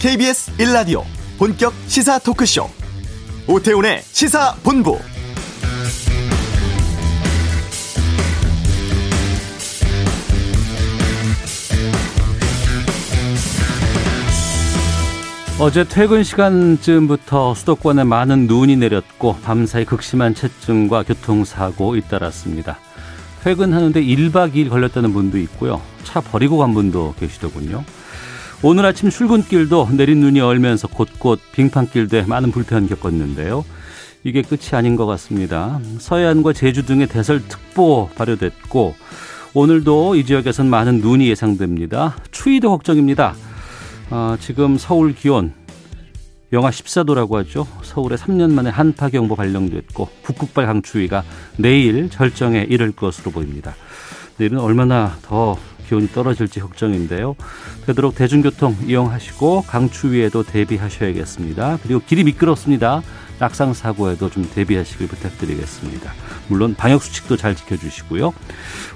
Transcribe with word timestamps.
KBS 0.00 0.56
1라디오 0.56 1.02
본격 1.38 1.74
시사 1.86 2.18
토크쇼 2.20 2.66
오태훈의 3.46 4.00
시사본부 4.00 4.98
어제 15.60 15.84
퇴근 15.84 16.24
시간쯤부터 16.24 17.54
수도권에 17.54 18.04
많은 18.04 18.46
눈이 18.46 18.76
내렸고 18.76 19.36
밤사이 19.42 19.84
극심한 19.84 20.34
체증과 20.34 21.02
교통사고 21.02 21.96
잇따랐습니다. 21.96 22.78
퇴근하는데 23.44 24.02
1박 24.02 24.54
2일 24.54 24.70
걸렸다는 24.70 25.12
분도 25.12 25.36
있고요. 25.36 25.82
차 26.04 26.22
버리고 26.22 26.56
간 26.56 26.72
분도 26.72 27.14
계시더군요. 27.20 27.84
오늘 28.62 28.84
아침 28.84 29.08
출근길도 29.08 29.88
내린 29.92 30.20
눈이 30.20 30.40
얼면서 30.40 30.86
곳곳 30.86 31.40
빙판길도 31.52 32.26
많은 32.26 32.50
불편 32.50 32.86
겪었는데요. 32.88 33.64
이게 34.22 34.42
끝이 34.42 34.72
아닌 34.72 34.96
것 34.96 35.06
같습니다. 35.06 35.80
서해안과 35.98 36.52
제주 36.52 36.84
등의 36.84 37.06
대설특보 37.06 38.10
발효됐고 38.14 38.94
오늘도 39.54 40.14
이 40.16 40.26
지역에선 40.26 40.68
많은 40.68 41.00
눈이 41.00 41.26
예상됩니다. 41.30 42.18
추위도 42.32 42.68
걱정입니다. 42.68 43.34
어, 44.10 44.36
지금 44.38 44.76
서울 44.76 45.14
기온 45.14 45.54
영하 46.52 46.68
14도라고 46.68 47.36
하죠. 47.36 47.66
서울에 47.82 48.16
3년 48.16 48.52
만에 48.52 48.68
한파경보 48.68 49.36
발령됐고 49.36 50.06
북극발 50.22 50.66
강추위가 50.66 51.24
내일 51.56 52.10
절정에 52.10 52.66
이를 52.68 52.92
것으로 52.92 53.30
보입니다. 53.30 53.74
내일은 54.36 54.58
얼마나 54.58 55.16
더 55.22 55.56
기온이 55.90 56.06
떨어질지 56.08 56.60
걱정인데요. 56.60 57.34
되도록 57.84 58.14
대중교통 58.14 58.76
이용하시고 58.86 59.62
강추위에도 59.66 60.44
대비하셔야겠습니다. 60.44 61.80
그리고 61.82 62.00
길이 62.06 62.22
미끄럽습니다. 62.22 63.02
낙상 63.40 63.74
사고에도 63.74 64.30
좀 64.30 64.48
대비하시길 64.48 65.08
부탁드리겠습니다. 65.08 66.12
물론 66.46 66.74
방역 66.74 67.02
수칙도 67.02 67.36
잘 67.36 67.56
지켜주시고요. 67.56 68.32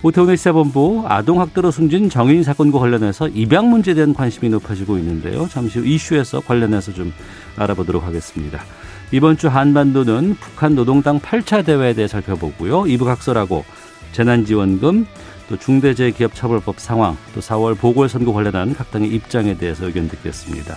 오태훈의 0.02 0.36
시사본부 0.36 1.04
아동 1.08 1.40
학대로 1.40 1.72
숨진 1.72 2.10
정인 2.10 2.44
사건과 2.44 2.78
관련해서 2.78 3.28
입양 3.28 3.70
문제에 3.70 3.94
대한 3.94 4.14
관심이 4.14 4.48
높아지고 4.50 4.98
있는데요. 4.98 5.48
잠시 5.48 5.80
후 5.80 5.86
이슈에서 5.86 6.40
관련해서 6.40 6.92
좀 6.92 7.12
알아보도록 7.56 8.04
하겠습니다. 8.04 8.62
이번 9.10 9.36
주 9.36 9.48
한반도는 9.48 10.36
북한 10.38 10.74
노동당 10.76 11.18
8차 11.18 11.64
대회에 11.64 11.94
대해 11.94 12.06
살펴보고요. 12.06 12.86
이부 12.86 13.04
각설하고 13.04 13.64
재난지원금 14.12 15.06
또 15.48 15.56
중대재해기업처벌법 15.56 16.80
상황 16.80 17.16
또 17.34 17.40
4월 17.40 17.78
보궐선거 17.78 18.32
관련한 18.32 18.74
각 18.74 18.90
당의 18.90 19.10
입장에 19.10 19.56
대해서 19.56 19.86
의견 19.86 20.08
듣겠습니다. 20.08 20.76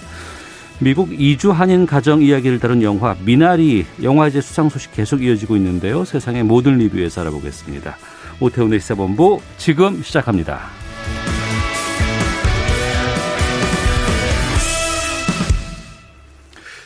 미국 0.80 1.12
이주 1.12 1.52
한인 1.52 1.88
가정 1.88 2.22
이야기를 2.22 2.60
다룬 2.60 2.84
영화 2.84 3.16
미나리 3.26 3.86
영화제 4.04 4.42
수상 4.42 4.70
소식 4.70 4.94
계속 4.94 5.24
이어지고 5.24 5.56
있는데요. 5.56 6.06
세상의 6.06 6.44
모든 6.44 6.78
리뷰에서 6.78 7.22
알아보겠습니다. 7.22 7.98
오태훈의 8.40 8.80
시사본부 8.80 9.42
지금 9.58 10.04
시작합니다. 10.04 10.60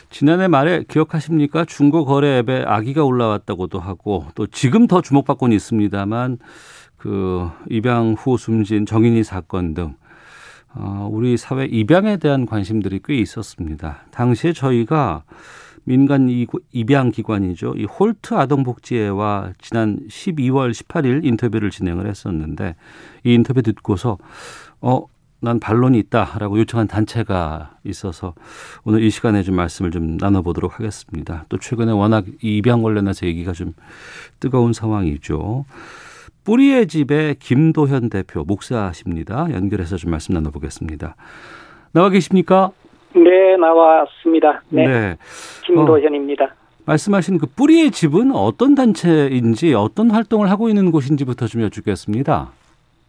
지난해 0.08 0.46
말에 0.46 0.84
기억하십니까? 0.88 1.64
중고 1.64 2.04
거래 2.04 2.38
앱에 2.38 2.64
아기가 2.66 3.02
올라왔다고도 3.02 3.80
하고 3.80 4.26
또 4.34 4.46
지금 4.46 4.86
더 4.86 5.00
주목받고는 5.00 5.56
있습니다만 5.56 6.38
그 7.02 7.50
입양 7.68 8.14
후 8.16 8.38
숨진 8.38 8.86
정인이 8.86 9.24
사건 9.24 9.74
등 9.74 9.96
어, 10.72 11.08
우리 11.10 11.36
사회 11.36 11.64
입양에 11.64 12.16
대한 12.16 12.46
관심들이 12.46 13.00
꽤 13.04 13.16
있었습니다. 13.16 14.04
당시에 14.12 14.52
저희가 14.52 15.24
민간 15.82 16.28
입양 16.70 17.10
기관이죠. 17.10 17.74
이 17.76 17.86
홀트 17.86 18.34
아동복지회와 18.34 19.54
지난 19.60 19.98
12월 20.08 20.70
18일 20.70 21.24
인터뷰를 21.24 21.70
진행을 21.70 22.06
했었는데 22.06 22.76
이 23.24 23.34
인터뷰 23.34 23.62
듣고서 23.62 24.16
어, 24.80 25.04
난 25.40 25.58
반론이 25.58 25.98
있다라고 25.98 26.56
요청한 26.60 26.86
단체가 26.86 27.78
있어서 27.82 28.34
오늘 28.84 29.02
이 29.02 29.10
시간에 29.10 29.42
좀 29.42 29.56
말씀을 29.56 29.90
좀 29.90 30.18
나눠보도록 30.18 30.78
하겠습니다. 30.78 31.46
또 31.48 31.58
최근에 31.58 31.90
워낙 31.90 32.26
이 32.42 32.58
입양 32.58 32.80
관련해서 32.80 33.26
얘기가 33.26 33.50
좀 33.50 33.74
뜨거운 34.38 34.72
상황이죠. 34.72 35.64
뿌리의 36.44 36.86
집의 36.86 37.36
김도현 37.36 38.10
대표 38.10 38.44
목사십니다. 38.44 39.46
연결해서 39.52 39.96
좀 39.96 40.10
말씀 40.10 40.34
나눠보겠습니다. 40.34 41.16
나와 41.92 42.10
계십니까? 42.10 42.70
네, 43.14 43.56
나왔습니다. 43.56 44.62
네. 44.70 44.86
네. 44.86 45.16
김도현입니다. 45.64 46.44
어, 46.44 46.48
말씀하신 46.86 47.38
그 47.38 47.46
뿌리의 47.46 47.90
집은 47.90 48.32
어떤 48.32 48.74
단체인지 48.74 49.74
어떤 49.74 50.10
활동을 50.10 50.50
하고 50.50 50.68
있는 50.68 50.90
곳인지부터 50.90 51.46
좀 51.46 51.62
여쭙겠습니다. 51.62 52.50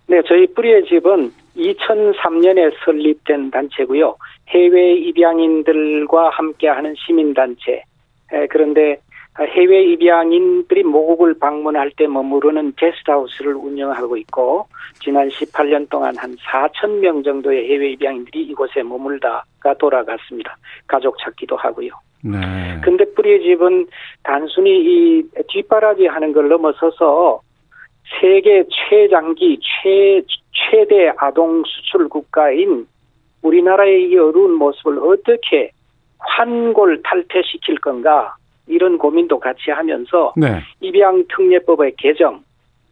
네, 0.07 0.21
저희 0.27 0.45
뿌리의 0.53 0.85
집은 0.85 1.31
2003년에 1.55 2.71
설립된 2.83 3.51
단체고요. 3.51 4.15
해외 4.49 4.95
입양인들과 4.95 6.29
함께하는 6.29 6.93
시민단체. 6.97 7.83
그런데 8.49 8.99
해외 9.39 9.83
입양인들이 9.85 10.83
모국을 10.83 11.33
방문할 11.39 11.91
때 11.97 12.05
머무르는 12.05 12.73
게스트하우스를 12.75 13.55
운영하고 13.55 14.15
있고 14.17 14.67
지난 15.01 15.27
18년 15.29 15.89
동안 15.89 16.15
한 16.17 16.35
4천 16.35 16.99
명 16.99 17.23
정도의 17.23 17.67
해외 17.67 17.91
입양인들이 17.91 18.43
이곳에 18.43 18.83
머물다가 18.83 19.73
돌아갔습니다. 19.79 20.55
가족 20.85 21.17
찾기도 21.19 21.55
하고요. 21.55 21.89
네. 22.23 22.39
근데 22.83 23.03
뿌리의 23.15 23.41
집은 23.41 23.87
단순히 24.21 24.69
이 24.69 25.23
뒷바라지 25.49 26.05
하는 26.05 26.31
걸 26.31 26.47
넘어서서 26.47 27.41
세계 28.21 28.63
최장기 28.69 29.59
최 29.61 30.21
최대 30.51 31.11
아동 31.17 31.63
수출 31.65 32.07
국가인 32.07 32.87
우리나라의 33.41 34.09
이 34.09 34.17
어려운 34.17 34.53
모습을 34.53 34.99
어떻게 34.99 35.71
환골 36.19 37.01
탈퇴시킬 37.03 37.79
건가 37.79 38.35
이런 38.67 38.97
고민도 38.97 39.39
같이 39.39 39.71
하면서 39.71 40.33
네. 40.37 40.59
입양 40.79 41.23
특례법의 41.27 41.95
개정, 41.97 42.41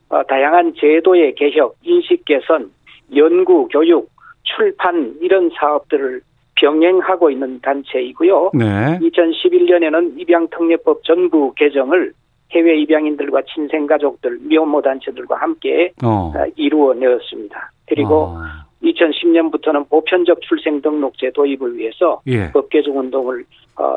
어, 0.10 0.24
다양한 0.24 0.74
제도의 0.78 1.36
개혁, 1.36 1.76
인식 1.84 2.26
개선, 2.26 2.72
연구, 3.16 3.68
교육, 3.70 4.10
출판 4.44 5.16
이런 5.22 5.50
사업들을 5.58 6.22
병행하고 6.56 7.32
있는 7.32 7.60
단체이고요. 7.62 8.52
네. 8.54 9.00
2011년에는 9.00 10.20
입양 10.20 10.48
특례법 10.50 11.04
전부 11.04 11.54
개정을 11.56 12.14
해외 12.52 12.78
입양인들과 12.82 13.44
친생 13.54 13.88
가족들, 13.88 14.40
미혼모 14.42 14.82
단체들과 14.82 15.38
함께 15.38 15.92
어. 16.04 16.34
어 16.36 16.46
이루어내었습니다. 16.56 17.72
그리고 17.88 18.24
어. 18.24 18.42
2010년부터는 18.84 19.88
보편적 19.90 20.42
출생 20.42 20.82
등록제 20.82 21.32
도입을 21.32 21.78
위해서 21.78 22.22
예. 22.28 22.52
법 22.52 22.70
개정 22.70 22.98
운동을 23.00 23.42
어, 23.42 23.46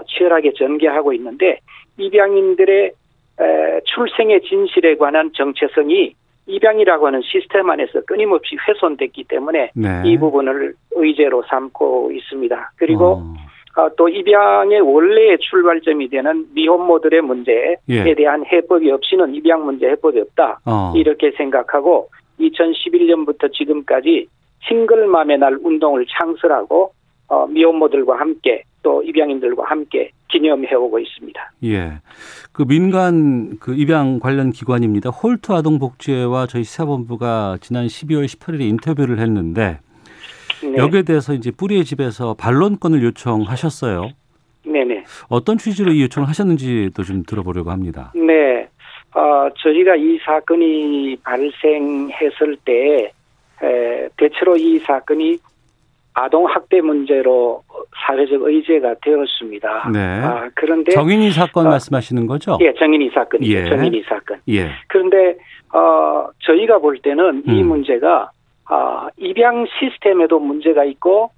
치열하게 0.09 0.53
전개하고 0.55 1.13
있는데 1.15 1.59
입양인들의 1.99 2.93
에, 3.41 3.81
출생의 3.85 4.43
진실에 4.43 4.97
관한 4.97 5.31
정체성이 5.35 6.15
입양이라고 6.47 7.07
하는 7.07 7.23
시스템 7.23 7.71
안에서 7.71 8.03
끊임없이 8.03 8.57
훼손됐기 8.69 9.25
때문에 9.25 9.71
네. 9.75 10.03
이 10.05 10.19
부분을 10.19 10.75
의제로 10.93 11.43
삼고 11.49 12.13
있습니다. 12.13 12.73
그리고 12.77 13.23
어. 13.23 13.35
어, 13.77 13.89
또 13.97 14.09
입양의 14.09 14.81
원래의 14.81 15.39
출발점이 15.39 16.09
되는 16.09 16.47
미혼모들의 16.55 17.23
문제에 17.23 17.77
예. 17.89 18.15
대한 18.15 18.45
해법이 18.47 18.89
없이는 18.91 19.35
입양 19.35 19.65
문제 19.65 19.89
해법이 19.89 20.21
없다. 20.21 20.61
어. 20.65 20.93
이렇게 20.95 21.33
생각하고 21.33 22.09
2011년부터 22.39 23.53
지금까지 23.53 24.29
싱글맘의 24.69 25.39
날 25.39 25.59
운동을 25.61 26.07
창설하고 26.07 26.93
어, 27.29 27.47
미혼모들과 27.47 28.19
함께 28.19 28.63
또 28.83 29.03
입양인들과 29.03 29.65
함께 29.65 30.11
기념해 30.29 30.75
오고 30.75 30.99
있습니다. 30.99 31.53
예. 31.65 31.93
그 32.53 32.65
민간 32.65 33.59
그 33.59 33.75
입양 33.75 34.19
관련 34.19 34.51
기관입니다. 34.51 35.11
홀트 35.11 35.53
아동복지회와 35.53 36.47
저희 36.47 36.65
시사본부가 36.65 37.59
지난 37.61 37.87
12월 37.87 38.27
18일에 38.27 38.63
인터뷰를 38.63 39.19
했는데 39.21 39.79
네. 40.63 40.77
여기에 40.77 41.03
대해서 41.03 41.35
이제 41.35 41.51
뿌리의 41.51 41.85
집에서 41.85 42.35
반론권을 42.35 43.03
요청하셨어요. 43.03 44.11
네네. 44.65 45.05
어떤 45.29 45.59
취지로 45.59 45.93
이 45.93 46.03
요청을 46.03 46.29
하셨는지도 46.29 47.03
좀 47.03 47.23
들어보려고 47.23 47.71
합니다. 47.71 48.13
네. 48.15 48.69
어, 49.15 49.49
저희가 49.59 49.95
이 49.97 50.19
사건이 50.25 51.17
발생했을 51.23 52.57
때 52.65 53.13
에, 53.63 54.09
대체로 54.17 54.57
이 54.57 54.79
사건이 54.81 55.39
아동 56.15 56.47
학대 56.47 56.81
문제로 56.81 57.63
사회적 58.07 58.43
의제가 58.43 58.95
되었습니다. 59.03 59.91
네. 59.93 59.99
아, 59.99 60.49
그런데 60.55 60.93
정인이 60.93 61.31
사건 61.33 61.67
어, 61.67 61.71
말씀하시는 61.71 62.27
거죠? 62.27 62.57
예, 62.61 62.73
정인이 62.75 63.11
사건이죠. 63.11 63.53
예. 63.53 63.65
정인이 63.65 64.03
사건. 64.09 64.39
예. 64.49 64.71
그런데 64.87 65.37
어, 65.73 66.29
저희가 66.41 66.79
볼 66.79 66.99
때는 66.99 67.43
음. 67.47 67.51
이 67.53 67.63
문제가 67.65 68.31
어, 68.71 69.09
입양 69.17 69.67
시스템에도 69.79 70.39
문제가 70.39 70.85
있고 70.85 71.31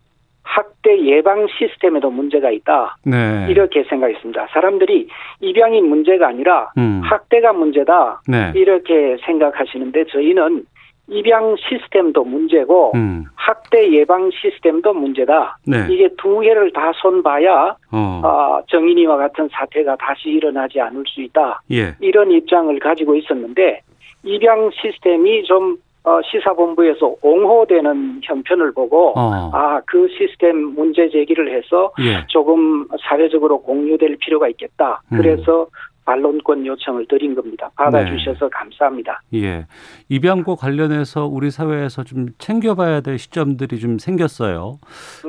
학대 0.43 1.01
예방 1.07 1.47
시스템에도 1.59 2.11
문제가 2.11 2.51
있다. 2.51 2.99
네. 3.05 3.47
이렇게 3.49 3.83
생각했습니다. 3.85 4.49
사람들이 4.53 5.09
입양이 5.41 5.81
문제가 5.81 6.29
아니라 6.29 6.71
음. 6.79 7.01
학대가 7.03 7.53
문제다. 7.53 8.21
네. 8.29 8.53
이렇게 8.55 9.17
생각하시는데 9.25 10.05
저희는 10.07 10.65
입양 11.09 11.55
시스템도 11.57 12.25
문제고 12.25 12.93
음. 12.95 13.25
학대 13.35 13.93
예방 13.93 14.31
시스템도 14.31 14.93
문제다. 14.93 15.59
네. 15.67 15.87
이게 15.89 16.09
두 16.19 16.41
개를 16.41 16.73
다 16.73 16.91
손봐야 17.01 17.77
어. 17.93 18.21
아, 18.25 18.61
정인이와 18.69 19.17
같은 19.17 19.49
사태가 19.53 19.97
다시 19.97 20.31
일어나지 20.31 20.81
않을 20.81 21.05
수 21.07 21.23
있다. 21.23 21.63
예. 21.71 21.95
이런 22.01 22.31
입장을 22.33 22.77
가지고 22.81 23.15
있었는데 23.15 23.81
입양 24.25 24.71
시스템이 24.73 25.45
좀 25.45 25.77
어, 26.07 26.21
시사본부에서 26.23 27.17
옹호되는 27.21 28.21
형편을 28.23 28.73
보고 28.73 29.13
어. 29.17 29.51
아그 29.53 30.09
시스템 30.17 30.57
문제 30.75 31.09
제기를 31.09 31.53
해서 31.57 31.93
예. 32.01 32.25
조금 32.29 32.87
사회적으로 33.01 33.61
공유될 33.63 34.17
필요가 34.21 34.49
있겠다. 34.49 35.03
음. 35.13 35.19
그래서 35.19 35.67
반론권 36.07 36.65
요청을 36.65 37.07
드린 37.09 37.35
겁니다. 37.35 37.71
받아주셔서 37.77 38.47
네. 38.47 38.51
감사합니다. 38.51 39.21
예. 39.35 39.67
입양과 40.09 40.55
관련해서 40.55 41.27
우리 41.27 41.51
사회에서 41.51 42.05
좀 42.05 42.29
챙겨봐야 42.39 43.01
될 43.01 43.19
시점들이 43.19 43.79
좀 43.79 43.99
생겼어요. 43.99 44.79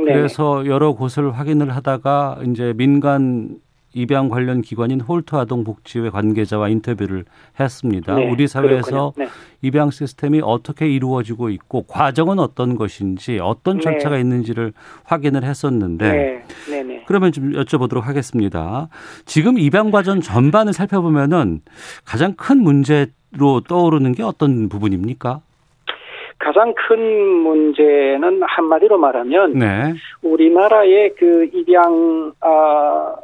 네. 0.06 0.14
그래서 0.14 0.66
여러 0.68 0.94
곳을 0.94 1.38
확인을 1.38 1.76
하다가 1.76 2.40
이제 2.46 2.74
민간 2.78 3.58
입양 3.98 4.30
관련 4.30 4.62
기관인 4.62 5.02
홀트 5.02 5.36
아동 5.36 5.64
복지회 5.64 6.12
관계자와 6.12 6.70
인터뷰를 6.70 7.26
했습니다. 7.60 8.16
네, 8.16 8.30
우리 8.30 8.48
사회에서. 8.48 9.14
네. 9.18 9.28
입양 9.64 9.90
시스템이 9.90 10.42
어떻게 10.44 10.88
이루어지고 10.88 11.50
있고 11.50 11.82
과정은 11.88 12.38
어떤 12.38 12.76
것인지 12.76 13.40
어떤 13.42 13.78
네. 13.78 13.82
절차가 13.82 14.20
있는지를 14.20 14.72
확인을 15.04 15.44
했었는데 15.44 16.12
네, 16.12 16.44
네, 16.70 16.84
네. 16.84 17.04
그러면 17.08 17.32
좀 17.32 17.54
여쭤보도록 17.54 18.02
하겠습니다. 18.02 18.88
지금 19.26 19.58
입양 19.58 19.90
과정 19.90 20.22
전반을 20.22 20.74
살펴보면은 20.74 21.62
가장 22.06 22.36
큰 22.36 22.62
문제로 22.62 23.62
떠오르는 23.68 24.12
게 24.14 24.22
어떤 24.22 24.70
부분입니까? 24.70 25.42
가장 26.38 26.72
큰 26.76 27.00
문제는 27.00 28.42
한마디로 28.44 29.00
말하면 29.00 29.54
네. 29.54 29.94
우리나라의 30.22 31.16
그 31.18 31.50
입양 31.52 32.32
아 32.42 33.16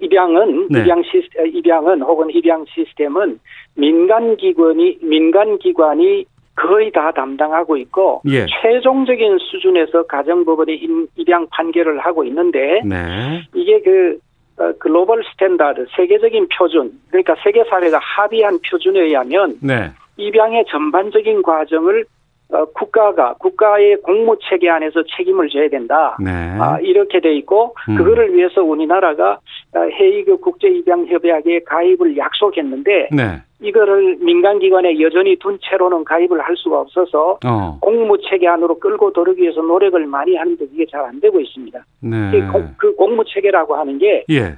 입양은 0.00 0.68
네. 0.70 0.80
입양 0.80 1.02
시 1.02 1.22
입양은 1.46 2.02
혹은 2.02 2.30
입양 2.30 2.64
시스템은 2.68 3.38
민간 3.76 4.36
기관이 4.36 4.98
민간 5.02 5.58
기관이 5.58 6.24
거의 6.56 6.90
다 6.92 7.10
담당하고 7.12 7.76
있고 7.78 8.22
예. 8.28 8.46
최종적인 8.46 9.38
수준에서 9.38 10.04
가정법원이 10.04 10.74
임- 10.76 11.06
입양 11.16 11.46
판결을 11.50 11.98
하고 11.98 12.24
있는데 12.24 12.80
네. 12.84 13.42
이게 13.54 13.80
그 13.80 14.18
어, 14.56 14.72
global 14.78 15.24
standard 15.32 15.86
세계적인 15.96 16.46
표준 16.56 16.92
그러니까 17.10 17.34
세계 17.42 17.64
사회가 17.64 17.98
합의한 17.98 18.58
표준에 18.68 19.00
의하면 19.00 19.56
네. 19.60 19.90
입양의 20.16 20.66
전반적인 20.70 21.42
과정을 21.42 22.04
어, 22.52 22.64
국가가 22.66 23.34
국가의 23.34 23.96
공무 24.02 24.36
체계 24.48 24.68
안에서 24.68 25.02
책임을 25.16 25.48
져야 25.48 25.68
된다. 25.68 26.16
네. 26.20 26.30
아, 26.60 26.78
이렇게 26.80 27.18
돼 27.20 27.34
있고 27.36 27.74
음. 27.88 27.96
그거를 27.96 28.34
위해서 28.34 28.62
우리나라가 28.62 29.38
어, 29.74 29.80
헤이그 29.80 30.38
국제 30.38 30.68
입양 30.68 31.06
협약에 31.06 31.60
가입을 31.64 32.16
약속했는데 32.16 33.08
네. 33.12 33.42
이거를 33.60 34.18
민간 34.20 34.58
기관에 34.58 35.00
여전히 35.00 35.36
둔 35.36 35.58
채로는 35.62 36.04
가입을 36.04 36.40
할 36.40 36.54
수가 36.56 36.80
없어서 36.80 37.38
어. 37.46 37.78
공무 37.80 38.18
체계 38.28 38.46
안으로 38.46 38.78
끌고 38.78 39.12
들어오기 39.14 39.40
위해서 39.42 39.62
노력을 39.62 40.06
많이 40.06 40.36
하는데 40.36 40.64
이게 40.72 40.84
잘 40.90 41.00
안 41.04 41.18
되고 41.20 41.40
있습니다. 41.40 41.84
네. 42.02 42.30
그 42.30 42.52
공- 42.52 42.74
그 42.76 42.94
공무 42.94 43.24
체계라고 43.26 43.74
하는 43.74 43.98
게 43.98 44.24
예. 44.30 44.54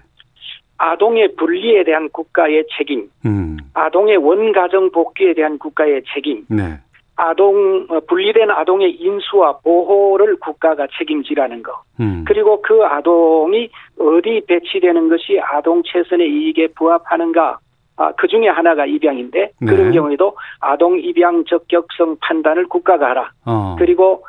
아동의 0.78 1.36
분리에 1.36 1.84
대한 1.84 2.08
국가의 2.10 2.64
책임, 2.76 3.08
음. 3.24 3.56
아동의 3.72 4.18
원가정 4.18 4.90
복귀에 4.90 5.32
대한 5.32 5.56
국가의 5.58 6.02
책임, 6.12 6.44
네. 6.50 6.74
아동 7.16 7.86
어, 7.88 8.00
분리된 8.00 8.50
아동의 8.50 8.92
인수와 9.00 9.58
보호를 9.58 10.36
국가가 10.36 10.86
책임지라는 10.98 11.62
거. 11.62 11.82
음. 12.00 12.24
그리고 12.26 12.60
그 12.62 12.84
아동이 12.84 13.70
어디 13.98 14.42
배치되는 14.46 15.08
것이 15.08 15.40
아동 15.40 15.82
최선의 15.84 16.28
이익에 16.28 16.68
부합하는가. 16.76 17.58
아, 17.98 18.12
그 18.12 18.28
중에 18.28 18.46
하나가 18.48 18.84
입양인데 18.84 19.52
네. 19.58 19.66
그런 19.66 19.90
경우에도 19.90 20.36
아동 20.60 20.98
입양 21.00 21.44
적격성 21.46 22.18
판단을 22.20 22.66
국가가 22.66 23.08
하라. 23.08 23.30
어. 23.46 23.76
그리고 23.78 24.22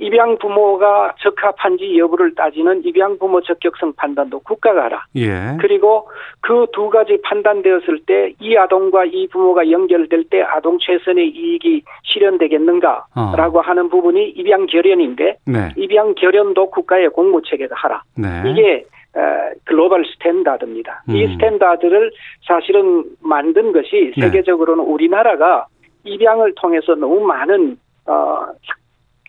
입양 0.00 0.38
부모가 0.38 1.14
적합한지 1.20 1.98
여부를 1.98 2.34
따지는 2.34 2.82
입양 2.84 3.18
부모 3.18 3.40
적격성 3.40 3.92
판단도 3.96 4.40
국가가 4.40 4.84
하라. 4.84 5.04
예. 5.16 5.56
그리고 5.60 6.08
그 6.40 6.66
두 6.72 6.88
가지 6.88 7.20
판단되었을 7.22 8.00
때 8.06 8.32
이 8.40 8.56
아동과 8.56 9.04
이 9.04 9.28
부모가 9.28 9.70
연결될 9.70 10.24
때 10.24 10.42
아동 10.42 10.78
최선의 10.80 11.28
이익이 11.28 11.82
실현되겠는가라고 12.04 13.58
어. 13.58 13.60
하는 13.62 13.88
부분이 13.88 14.30
입양 14.30 14.66
결연인데 14.66 15.36
네. 15.46 15.68
입양 15.76 16.14
결연도 16.14 16.70
국가의 16.70 17.10
공무 17.10 17.42
체계가 17.42 17.74
하라. 17.76 18.02
네. 18.16 18.28
이게 18.46 18.84
어, 19.14 19.20
global 19.64 20.04
standard입니다. 20.06 21.02
이 21.08 21.24
음. 21.24 21.32
standard를 21.32 22.12
사실은 22.46 23.04
만든 23.20 23.72
것이 23.72 24.12
네. 24.16 24.22
세계적으로는 24.22 24.84
우리나라가 24.84 25.66
입양을 26.04 26.54
통해서 26.56 26.94
너무 26.94 27.20
많은 27.20 27.76
어, 28.06 28.46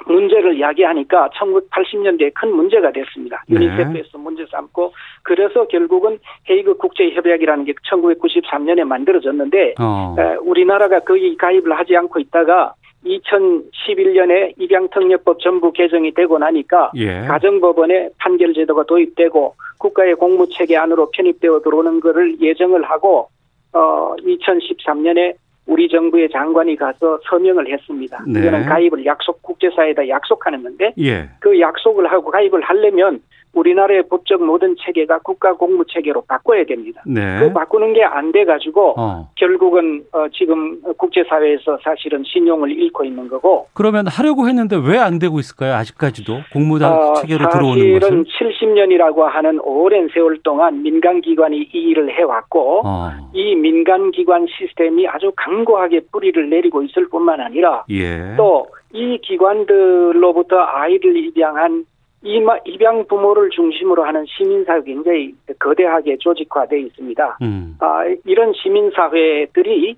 문제를 0.05 0.59
야기하니까 0.59 1.29
1980년대에 1.29 2.31
큰 2.33 2.55
문제가 2.55 2.91
됐습니다. 2.91 3.43
네. 3.47 3.55
유니세프에서 3.55 4.17
문제 4.17 4.45
삼고 4.51 4.93
그래서 5.23 5.67
결국은 5.67 6.19
헤이그 6.49 6.77
국제협약이라는 6.77 7.65
게 7.65 7.73
1993년에 7.73 8.83
만들어졌는데 8.83 9.75
어. 9.79 10.15
에, 10.17 10.35
우리나라가 10.41 10.99
거기 10.99 11.35
가입을 11.37 11.77
하지 11.77 11.95
않고 11.95 12.19
있다가 12.19 12.73
2011년에 13.05 14.53
입양특례법 14.59 15.39
전부 15.39 15.71
개정이 15.71 16.13
되고 16.13 16.37
나니까 16.37 16.91
예. 16.95 17.21
가정법원에 17.21 18.09
판결 18.19 18.53
제도가 18.53 18.83
도입되고 18.83 19.55
국가의 19.79 20.15
공무 20.15 20.47
체계 20.49 20.77
안으로 20.77 21.09
편입되어 21.11 21.61
들어오는 21.61 21.99
것을 21.99 22.39
예정을 22.39 22.83
하고 22.83 23.29
어 23.73 24.13
2013년에 24.19 25.33
우리 25.65 25.87
정부의 25.87 26.29
장관이 26.31 26.75
가서 26.75 27.19
서명을 27.29 27.71
했습니다. 27.71 28.23
네. 28.27 28.39
이거는 28.39 28.65
가입을 28.65 29.05
약속 29.05 29.41
국제사회에다 29.41 30.07
약속하는 30.07 30.63
건데 30.63 30.93
예. 30.99 31.29
그 31.39 31.59
약속을 31.59 32.11
하고 32.11 32.31
가입을 32.31 32.61
하려면 32.61 33.21
우리나라의 33.53 34.03
법적 34.09 34.43
모든 34.43 34.75
체계가 34.79 35.19
국가 35.19 35.53
공무 35.53 35.83
체계로 35.87 36.21
바꿔야 36.27 36.63
됩니다. 36.65 37.01
네. 37.05 37.39
그 37.39 37.53
바꾸는 37.53 37.93
게 37.93 38.03
안 38.03 38.31
돼 38.31 38.45
가지고 38.45 38.93
어. 38.97 39.29
결국은 39.35 40.03
어, 40.13 40.25
지금 40.33 40.81
국제 40.97 41.23
사회에서 41.27 41.77
사실은 41.83 42.23
신용을 42.25 42.71
잃고 42.71 43.03
있는 43.03 43.27
거고 43.27 43.67
그러면 43.73 44.07
하려고 44.07 44.47
했는데 44.47 44.77
왜 44.77 44.97
안 44.97 45.19
되고 45.19 45.39
있을까요? 45.39 45.73
아직까지도 45.73 46.41
공무단 46.53 46.93
어, 46.93 47.13
체계로 47.15 47.49
들어오는 47.49 47.77
사실은 47.77 47.99
것은 47.99 48.23
70년이라고 48.25 49.17
하는 49.23 49.59
오랜 49.61 50.07
세월 50.13 50.37
동안 50.43 50.81
민간 50.83 51.19
기관이 51.21 51.57
이 51.57 51.77
일을 51.89 52.09
해 52.17 52.21
왔고 52.23 52.81
어. 52.85 53.09
이 53.33 53.55
민간 53.55 54.11
기관 54.11 54.45
시스템이 54.47 55.07
아주 55.07 55.31
강고하게 55.35 56.01
뿌리를 56.11 56.49
내리고 56.49 56.83
있을 56.83 57.09
뿐만 57.09 57.41
아니라 57.41 57.83
예. 57.89 58.35
또이 58.37 59.17
기관들로부터 59.23 60.57
아이를 60.57 61.17
입양한 61.17 61.85
입양 62.23 63.05
부모를 63.07 63.49
중심으로 63.49 64.03
하는 64.03 64.25
시민사회 64.27 64.81
굉장히 64.83 65.33
거대하게 65.59 66.17
조직화되어 66.17 66.79
있습니다. 66.79 67.37
음. 67.41 67.75
아, 67.79 68.03
이런 68.25 68.53
시민사회들이 68.53 69.95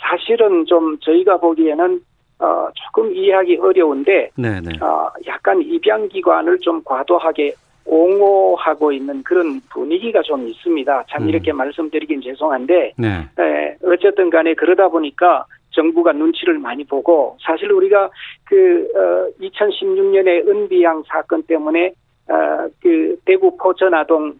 사실은 0.00 0.64
좀 0.66 0.98
저희가 1.00 1.36
보기에는 1.38 2.00
어, 2.38 2.68
조금 2.74 3.14
이해하기 3.14 3.56
어려운데 3.56 4.30
네, 4.36 4.60
네. 4.60 4.84
어, 4.84 5.10
약간 5.26 5.60
입양기관을 5.62 6.58
좀 6.60 6.82
과도하게 6.84 7.54
옹호하고 7.86 8.92
있는 8.92 9.22
그런 9.22 9.60
분위기가 9.70 10.20
좀 10.22 10.46
있습니다. 10.46 11.04
참 11.08 11.22
음. 11.22 11.28
이렇게 11.28 11.52
말씀드리긴 11.52 12.20
죄송한데 12.20 12.92
네. 12.98 13.08
에, 13.38 13.76
어쨌든 13.84 14.28
간에 14.28 14.54
그러다 14.54 14.88
보니까 14.88 15.46
정부가 15.76 16.12
눈치를 16.12 16.58
많이 16.58 16.82
보고 16.84 17.36
사실 17.40 17.70
우리가 17.70 18.10
그 18.44 18.88
어, 18.96 19.30
2016년에 19.40 20.48
은비양 20.48 21.04
사건 21.06 21.42
때문에 21.44 21.92
어, 22.28 22.68
그 22.82 23.16
대구 23.24 23.56
포천아동 23.56 24.34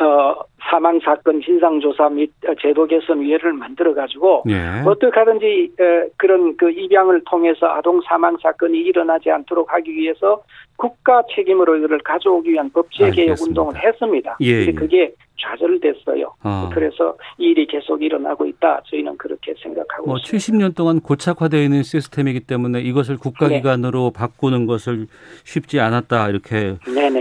어, 0.00 0.34
사망 0.70 0.98
사건 1.00 1.40
진상 1.40 1.80
조사 1.80 2.08
및 2.08 2.30
제도 2.60 2.86
개선 2.86 3.20
위회를 3.20 3.52
만들어 3.52 3.92
가지고 3.94 4.42
예. 4.48 4.82
어떻게 4.86 5.18
하든지 5.18 5.72
에, 5.78 6.08
그런 6.16 6.56
그 6.56 6.70
입양을 6.70 7.22
통해서 7.28 7.66
아동 7.66 8.00
사망 8.08 8.36
사건이 8.42 8.78
일어나지 8.78 9.30
않도록 9.30 9.72
하기 9.72 9.92
위해서 9.92 10.42
국가 10.76 11.22
책임으로 11.34 11.76
이를 11.76 11.98
가져오기 11.98 12.50
위한 12.50 12.70
법제 12.70 13.10
개혁. 13.10 13.36
운동을 13.42 13.76
했습니다. 13.76 14.36
예, 14.40 14.66
예. 14.66 14.72
그게 14.72 15.12
좌절됐어요. 15.40 16.34
어. 16.44 16.70
그래서 16.72 17.16
이 17.38 17.46
일이 17.50 17.66
계속 17.66 18.00
일어나고 18.02 18.46
있다. 18.46 18.80
저희는 18.86 19.16
그렇게 19.18 19.54
생각하고 19.60 20.06
뭐 20.06 20.16
있습니다. 20.18 20.68
70년 20.70 20.76
동안 20.76 21.00
고착화되어 21.00 21.60
있는 21.60 21.82
시스템이기 21.82 22.40
때문에 22.40 22.80
이것을 22.80 23.16
네. 23.16 23.20
국가기관으로 23.22 24.10
바꾸는 24.12 24.66
것을 24.66 25.06
쉽지 25.44 25.80
않았다 25.80 26.28
이렇게. 26.28 26.76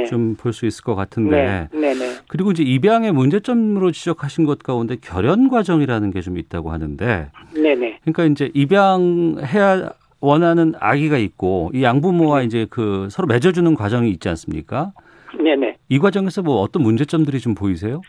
좀 0.10 0.36
볼 0.36 0.54
수 0.54 0.66
있을 0.66 0.84
것 0.84 0.96
같은데 0.96 1.68
네, 1.72 1.80
네네. 1.94 2.12
그리고 2.28 2.52
이제 2.52 2.64
입양의 2.64 3.12
문제 3.12 3.31
점으로 3.40 3.92
지적하신 3.92 4.46
것 4.46 4.60
가운데 4.60 4.98
결연 5.02 5.50
과정이라는 5.50 6.12
게 6.12 6.22
좀 6.22 6.38
있다고 6.38 6.72
하는데 6.72 7.30
네네. 7.54 8.00
그러니까 8.04 8.26
이제 8.26 8.52
입양해야 8.54 9.92
원하는 10.20 10.74
아기가 10.80 11.18
있고 11.18 11.72
이 11.74 11.84
양부모와 11.84 12.40
네. 12.42 12.46
이제 12.46 12.68
그 12.70 13.08
서로 13.10 13.28
맺어주는 13.28 13.74
과정이 13.76 14.10
있지 14.12 14.30
않습니까? 14.30 14.92
네네. 15.42 15.78
이 15.90 15.98
과정에서 16.00 16.42
뭐 16.42 16.62
어떤 16.62 16.84
문제점들이 16.84 17.40
좀 17.40 17.56
보이세요? 17.56 18.02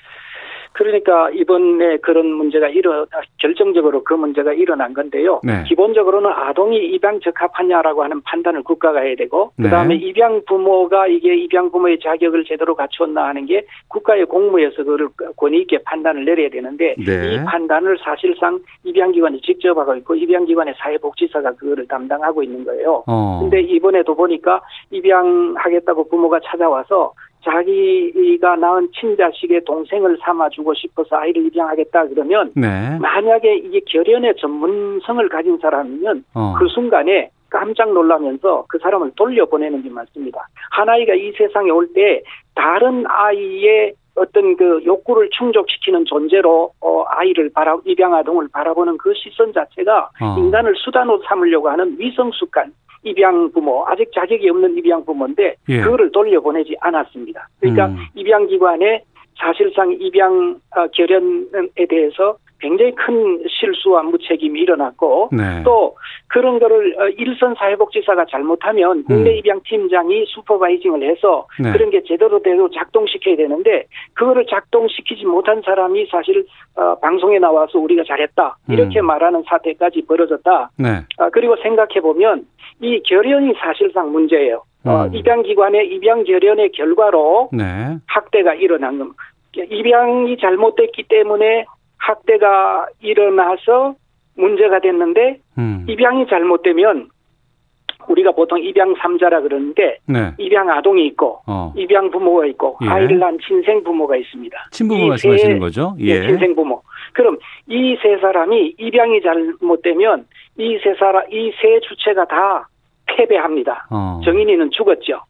그러니까 0.72 1.30
이번에 1.30 1.98
그런 1.98 2.26
문제가 2.26 2.68
일어 2.68 3.06
결정적으로 3.38 4.02
그 4.04 4.14
문제가 4.14 4.52
일어난 4.52 4.94
건데요. 4.94 5.40
네. 5.44 5.64
기본적으로는 5.64 6.30
아동이 6.30 6.78
입양 6.86 7.20
적합하냐라고 7.20 8.02
하는 8.02 8.20
판단을 8.22 8.62
국가가 8.62 9.00
해야 9.00 9.14
되고 9.16 9.52
네. 9.56 9.64
그다음에 9.64 9.94
입양 9.96 10.42
부모가 10.46 11.06
이게 11.08 11.36
입양 11.36 11.70
부모의 11.70 11.98
자격을 12.00 12.44
제대로 12.44 12.74
갖추었나 12.74 13.26
하는 13.28 13.46
게 13.46 13.64
국가의 13.88 14.26
공무에서 14.26 14.84
그걸 14.84 15.08
권위 15.36 15.60
있게 15.62 15.78
판단을 15.84 16.24
내려야 16.24 16.48
되는데 16.48 16.94
네. 16.98 17.34
이 17.34 17.44
판단을 17.44 17.98
사실상 17.98 18.58
입양기관이 18.84 19.40
직접 19.42 19.76
하고 19.76 19.94
있고 19.96 20.14
입양기관의 20.14 20.74
사회복지사가 20.78 21.52
그거를 21.52 21.86
담당하고 21.86 22.42
있는 22.42 22.64
거예요. 22.64 23.04
어. 23.06 23.40
근데 23.42 23.60
이번에도 23.60 24.14
보니까 24.14 24.60
입양하겠다고 24.90 26.08
부모가 26.08 26.40
찾아와서 26.44 27.12
자기가 27.44 28.56
낳은 28.56 28.88
친자식의 28.98 29.64
동생을 29.64 30.18
삼아주고 30.22 30.74
싶어서 30.74 31.16
아이를 31.16 31.46
입양하겠다 31.46 32.08
그러면 32.08 32.52
네. 32.54 32.98
만약에 33.00 33.56
이게 33.56 33.80
결연의 33.86 34.36
전문성을 34.36 35.28
가진 35.28 35.58
사람이면 35.58 36.24
어. 36.34 36.54
그 36.58 36.68
순간에 36.68 37.30
깜짝 37.50 37.92
놀라면서 37.92 38.64
그 38.68 38.78
사람을 38.78 39.12
돌려보내는 39.16 39.82
게 39.82 39.90
맞습니다. 39.90 40.46
한 40.70 40.88
아이가 40.88 41.14
이 41.14 41.32
세상에 41.32 41.70
올 41.70 41.86
때 41.92 42.22
다른 42.54 43.04
아이의 43.06 43.92
어떤 44.14 44.56
그 44.56 44.80
욕구를 44.84 45.28
충족시키는 45.30 46.04
존재로 46.06 46.70
어 46.80 47.04
아이를 47.08 47.50
바라 47.54 47.76
입양 47.84 48.14
아동을 48.14 48.48
바라보는 48.52 48.98
그 48.98 49.12
시선 49.14 49.52
자체가 49.52 50.10
어. 50.20 50.36
인간을 50.38 50.74
수단으로 50.76 51.22
삼으려고 51.26 51.68
하는 51.68 51.96
위성 51.98 52.30
습관 52.32 52.72
입양 53.02 53.50
부모 53.52 53.84
아직 53.86 54.10
자격이 54.14 54.48
없는 54.48 54.76
입양 54.78 55.04
부모인데 55.04 55.56
예. 55.68 55.80
그거를 55.80 56.10
돌려보내지 56.12 56.76
않았습니다. 56.80 57.48
그러니까 57.60 57.86
음. 57.86 57.96
입양 58.14 58.46
기관에 58.46 59.02
사실상 59.36 59.92
입양 59.98 60.60
어, 60.76 60.86
결연에 60.88 61.86
대해서 61.88 62.36
굉장히 62.62 62.92
큰 62.92 63.44
실수와 63.48 64.04
무책임이 64.04 64.60
일어났고 64.60 65.30
네. 65.32 65.62
또 65.64 65.96
그런 66.28 66.60
거를 66.60 66.94
어, 66.98 67.08
일선 67.18 67.54
사회복지사가 67.56 68.26
잘못하면 68.30 69.04
국내 69.04 69.32
음. 69.32 69.36
입양 69.36 69.60
팀장이 69.64 70.24
슈퍼바이징을 70.28 71.02
해서 71.02 71.46
네. 71.60 71.72
그런 71.72 71.90
게 71.90 72.02
제대로 72.04 72.40
대로 72.40 72.70
작동시켜야 72.70 73.36
되는데 73.36 73.84
그거를 74.14 74.46
작동시키지 74.48 75.26
못한 75.26 75.60
사람이 75.62 76.06
사실 76.06 76.46
어, 76.76 76.94
방송에 77.00 77.38
나와서 77.40 77.78
우리가 77.80 78.04
잘했다 78.06 78.56
이렇게 78.68 79.00
음. 79.00 79.06
말하는 79.06 79.42
사태까지 79.48 80.06
벌어졌다. 80.06 80.70
네. 80.78 80.88
아, 81.18 81.28
그리고 81.30 81.56
생각해 81.56 82.00
보면 82.00 82.46
이 82.80 83.02
결연이 83.04 83.52
사실상 83.58 84.12
문제예요. 84.12 84.62
어, 84.84 85.04
음. 85.04 85.14
입양기관의 85.14 85.88
입양 85.88 86.22
결연의 86.22 86.70
결과로 86.72 87.50
네. 87.52 87.64
학대가 88.06 88.54
일어난 88.54 88.98
겁니다. 88.98 89.18
입양이 89.54 90.36
잘못됐기 90.38 91.04
때문에 91.08 91.66
학대가 92.06 92.86
일어나서 93.00 93.94
문제가 94.36 94.80
됐는데 94.80 95.38
음. 95.58 95.86
입양이 95.88 96.26
잘못되면 96.26 97.08
우리가 98.08 98.32
보통 98.32 98.58
입양 98.60 98.94
삼자라 98.96 99.42
그러는데 99.42 99.98
네. 100.06 100.32
입양 100.38 100.68
아동이 100.68 101.06
있고 101.08 101.38
어. 101.46 101.72
입양 101.76 102.10
부모가 102.10 102.46
있고 102.46 102.76
예. 102.84 102.88
아이를 102.88 103.20
낳은 103.20 103.38
친생 103.46 103.84
부모가 103.84 104.16
있습니다. 104.16 104.56
친부모 104.72 105.04
이 105.04 105.08
말씀하시는 105.10 105.54
세- 105.54 105.58
거죠? 105.60 105.94
예, 106.00 106.06
예. 106.06 106.26
친생 106.26 106.56
부모. 106.56 106.82
그럼 107.12 107.38
이 107.68 107.96
세 108.02 108.18
사람이 108.20 108.74
입양이 108.78 109.22
잘못되면 109.22 110.26
이 110.58 110.78
세 110.82 110.94
사람 110.98 111.22
이 111.30 111.52
세 111.62 111.78
주체가 111.86 112.24
다 112.24 112.68
패배합니다. 113.06 113.86
어. 113.90 114.20
정인이는 114.24 114.70
죽었죠. 114.72 115.20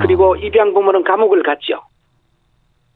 그리고 0.00 0.32
어. 0.32 0.36
입양 0.36 0.72
부모는 0.72 1.04
감옥을 1.04 1.42
갔죠. 1.42 1.80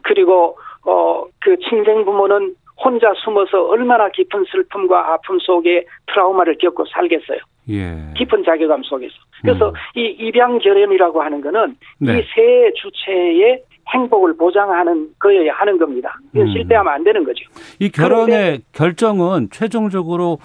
그리고 0.02 0.56
어 0.86 1.20
그 1.40 1.56
친생 1.68 2.04
부모는 2.04 2.54
혼자 2.82 3.12
숨어서 3.24 3.66
얼마나 3.66 4.08
깊은 4.10 4.44
슬픔과 4.50 5.12
아픔 5.12 5.38
속에 5.38 5.84
트라우마를 6.06 6.56
겪고 6.58 6.84
살겠어요. 6.86 7.38
예. 7.70 7.96
깊은 8.16 8.44
자괴감 8.44 8.82
속에서. 8.84 9.14
그래서 9.42 9.68
음. 9.68 9.74
이 9.96 10.16
입양 10.18 10.58
결연이라고 10.58 11.22
하는 11.22 11.40
거는 11.40 11.76
네. 11.98 12.18
이세 12.20 12.72
주체의 12.76 13.62
행복을 13.92 14.36
보장하는 14.36 15.08
거여야 15.18 15.52
하는 15.54 15.76
겁니다. 15.78 16.16
이건 16.32 16.46
음. 16.46 16.52
실패하면 16.52 16.92
안 16.92 17.04
되는 17.04 17.24
거죠. 17.24 17.44
이 17.80 17.90
결혼의 17.90 18.62
결정은 18.72 19.48
최종적으로 19.50 20.38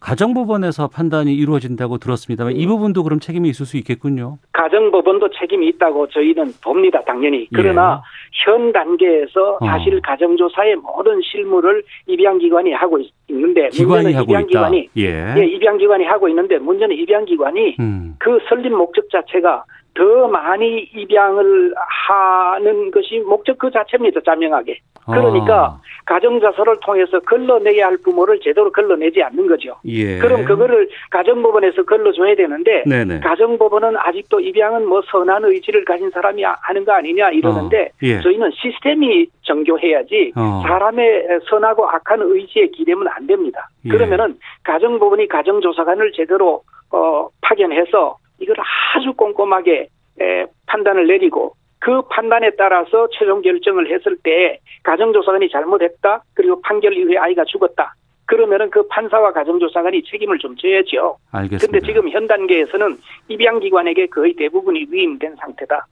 가정법원에서 0.00 0.88
판단이 0.88 1.34
이루어진다고 1.34 1.98
들었습니다만 1.98 2.56
이 2.56 2.66
부분도 2.66 3.02
그럼 3.02 3.18
책임이 3.18 3.48
있을 3.48 3.66
수 3.66 3.76
있겠군요. 3.78 4.38
가정법원도 4.52 5.30
책임이 5.30 5.68
있다고 5.68 6.08
저희는 6.08 6.52
봅니다, 6.62 7.02
당연히. 7.04 7.48
그러나 7.52 8.02
현 8.44 8.72
단계에서 8.72 9.58
예. 9.62 9.66
어. 9.66 9.70
사실 9.70 10.00
가정조사의 10.00 10.76
모든 10.76 11.20
실무를 11.22 11.82
입양기관이 12.06 12.72
하고 12.72 12.98
있, 12.98 13.12
는데 13.28 13.68
기관이 13.70 14.12
하고 14.12 14.32
있다. 14.32 14.40
입양기관이 14.40 14.88
예. 14.96 15.34
예, 15.36 15.44
입양기관이 15.44 16.04
하고 16.04 16.28
있는데 16.28 16.58
문제는 16.58 16.96
입양기관이 16.96 17.76
음. 17.80 18.14
그 18.18 18.38
설립 18.48 18.70
목적 18.70 19.10
자체가 19.10 19.64
더 19.94 20.28
많이 20.28 20.88
입양을 20.94 21.74
하는 21.76 22.90
것이 22.92 23.18
목적 23.26 23.58
그 23.58 23.70
자체입니다, 23.70 24.20
자명하게. 24.24 24.78
그러니까 25.14 25.64
아, 25.64 25.80
가정자서를 26.06 26.78
통해서 26.80 27.18
걸러내야 27.20 27.86
할 27.86 27.98
부모를 27.98 28.40
제대로 28.40 28.70
걸러내지 28.70 29.22
않는 29.22 29.46
거죠. 29.46 29.76
예. 29.86 30.18
그럼 30.18 30.44
그거를 30.44 30.88
가정법원에서 31.10 31.84
걸러줘야 31.84 32.34
되는데 32.34 32.84
네네. 32.86 33.20
가정법원은 33.20 33.96
아직도 33.98 34.40
입양은 34.40 34.86
뭐 34.86 35.02
선한 35.10 35.44
의지를 35.44 35.84
가진 35.84 36.10
사람이 36.10 36.42
하는 36.42 36.84
거 36.84 36.92
아니냐 36.92 37.30
이러는데 37.30 37.82
어, 37.82 37.88
예. 38.02 38.20
저희는 38.20 38.50
시스템이 38.54 39.26
정교해야지 39.42 40.32
어. 40.36 40.62
사람의 40.66 41.40
선하고 41.48 41.88
악한 41.88 42.20
의지에 42.22 42.68
기대면 42.68 43.08
안 43.08 43.26
됩니다. 43.26 43.68
예. 43.84 43.90
그러면은 43.90 44.38
가정법원이 44.64 45.28
가정조사관을 45.28 46.12
제대로 46.12 46.62
어, 46.90 47.28
파견해서 47.42 48.16
이걸 48.40 48.56
아주 48.94 49.12
꼼꼼하게 49.14 49.88
에, 50.20 50.46
판단을 50.66 51.06
내리고 51.06 51.52
그 51.80 52.02
판단에 52.02 52.50
따라서 52.56 53.08
최종 53.12 53.40
결정을 53.42 53.92
했을 53.92 54.16
때 54.22 54.58
가정조사관이 54.82 55.48
잘못했다 55.50 56.22
그리고 56.34 56.60
판결 56.60 56.94
이후에 56.94 57.16
아이가 57.16 57.44
죽었다 57.44 57.94
그러면은 58.28 58.68
그 58.68 58.86
판사와 58.88 59.32
가정조사관이 59.32 60.02
책임을 60.04 60.38
좀 60.38 60.54
져야죠. 60.56 61.16
알겠습니다. 61.32 61.66
근데 61.66 61.86
지금 61.86 62.10
현 62.10 62.26
단계에서는 62.26 62.98
입양기관에게 63.28 64.08
거의 64.08 64.34
대부분이 64.34 64.86
위임된 64.90 65.36
상태다. 65.36 65.86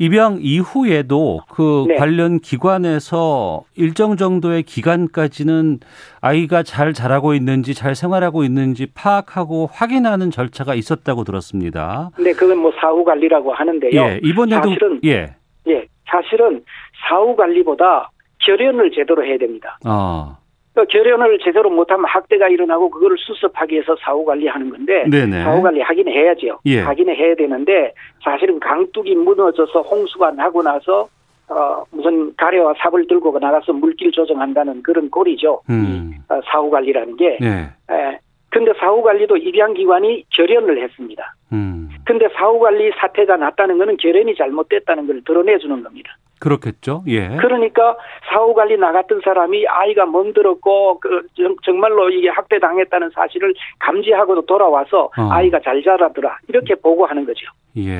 입양 0.00 0.38
이후에도 0.40 1.40
그 1.50 1.84
네. 1.86 1.96
관련 1.96 2.38
기관에서 2.38 3.64
일정 3.76 4.16
정도의 4.16 4.62
기간까지는 4.62 5.80
아이가 6.22 6.62
잘 6.62 6.94
자라고 6.94 7.34
있는지 7.34 7.74
잘 7.74 7.94
생활하고 7.94 8.42
있는지 8.42 8.86
파악하고 8.94 9.68
확인하는 9.70 10.30
절차가 10.30 10.74
있었다고 10.74 11.24
들었습니다. 11.24 12.08
근데 12.16 12.32
그건 12.32 12.56
뭐 12.56 12.72
사후 12.80 13.04
관리라고 13.04 13.52
하는데요. 13.52 13.90
예, 13.92 14.20
이번에도 14.22 14.70
사실은 14.70 15.00
예. 15.04 15.34
예, 15.68 15.86
사실은 16.06 16.64
사후 17.06 17.36
관리보다 17.36 18.10
결연을 18.38 18.92
제대로 18.92 19.22
해야 19.22 19.36
됩니다. 19.36 19.78
아. 19.84 20.39
그 20.74 20.84
결연을 20.86 21.38
제대로 21.42 21.68
못하면 21.68 22.06
학대가 22.06 22.48
일어나고 22.48 22.90
그거를 22.90 23.16
수습하기 23.18 23.74
위해서 23.74 23.96
사후 24.00 24.24
관리하는 24.24 24.70
건데 24.70 25.04
네네. 25.10 25.42
사후 25.42 25.62
관리 25.62 25.80
하긴 25.80 26.08
해야죠. 26.08 26.60
예. 26.66 26.80
하긴 26.80 27.08
해야 27.10 27.34
되는데 27.34 27.92
사실은 28.22 28.60
강둑이 28.60 29.14
무너져서 29.16 29.82
홍수가 29.82 30.32
나고 30.32 30.62
나서 30.62 31.08
어 31.48 31.84
무슨 31.90 32.34
가래와 32.36 32.74
삽을 32.78 33.08
들고 33.08 33.36
나가서 33.36 33.72
물길 33.72 34.12
조정한다는 34.12 34.82
그런 34.82 35.10
꼴이죠. 35.10 35.62
음. 35.68 36.12
이 36.14 36.32
어, 36.32 36.40
사후 36.44 36.70
관리라는 36.70 37.16
게. 37.16 37.38
네. 37.40 37.68
에, 37.90 38.18
근데 38.50 38.72
사후 38.78 39.02
관리도 39.02 39.36
입양 39.38 39.74
기관이 39.74 40.24
결연을 40.30 40.82
했습니다. 40.82 41.34
음. 41.52 41.89
근데 42.04 42.28
사후관리 42.34 42.92
사태가 42.98 43.36
났다는 43.36 43.78
것은 43.78 43.96
결연이 43.98 44.34
잘못됐다는 44.34 45.06
걸 45.06 45.22
드러내주는 45.24 45.82
겁니다. 45.82 46.16
그렇겠죠. 46.40 47.04
예. 47.06 47.36
그러니까 47.36 47.96
사후 48.30 48.54
관리 48.54 48.76
나갔던 48.78 49.20
사람이 49.22 49.66
아이가 49.68 50.06
멍들었고 50.06 50.98
그 51.00 51.26
정말로 51.62 52.08
이게 52.08 52.30
학대 52.30 52.58
당했다는 52.58 53.10
사실을 53.10 53.54
감지하고도 53.78 54.46
돌아와서 54.46 55.10
어. 55.18 55.28
아이가 55.30 55.60
잘 55.60 55.82
자라더라 55.82 56.38
이렇게 56.48 56.74
보고하는 56.74 57.26
거죠. 57.26 57.46
예. 57.76 57.90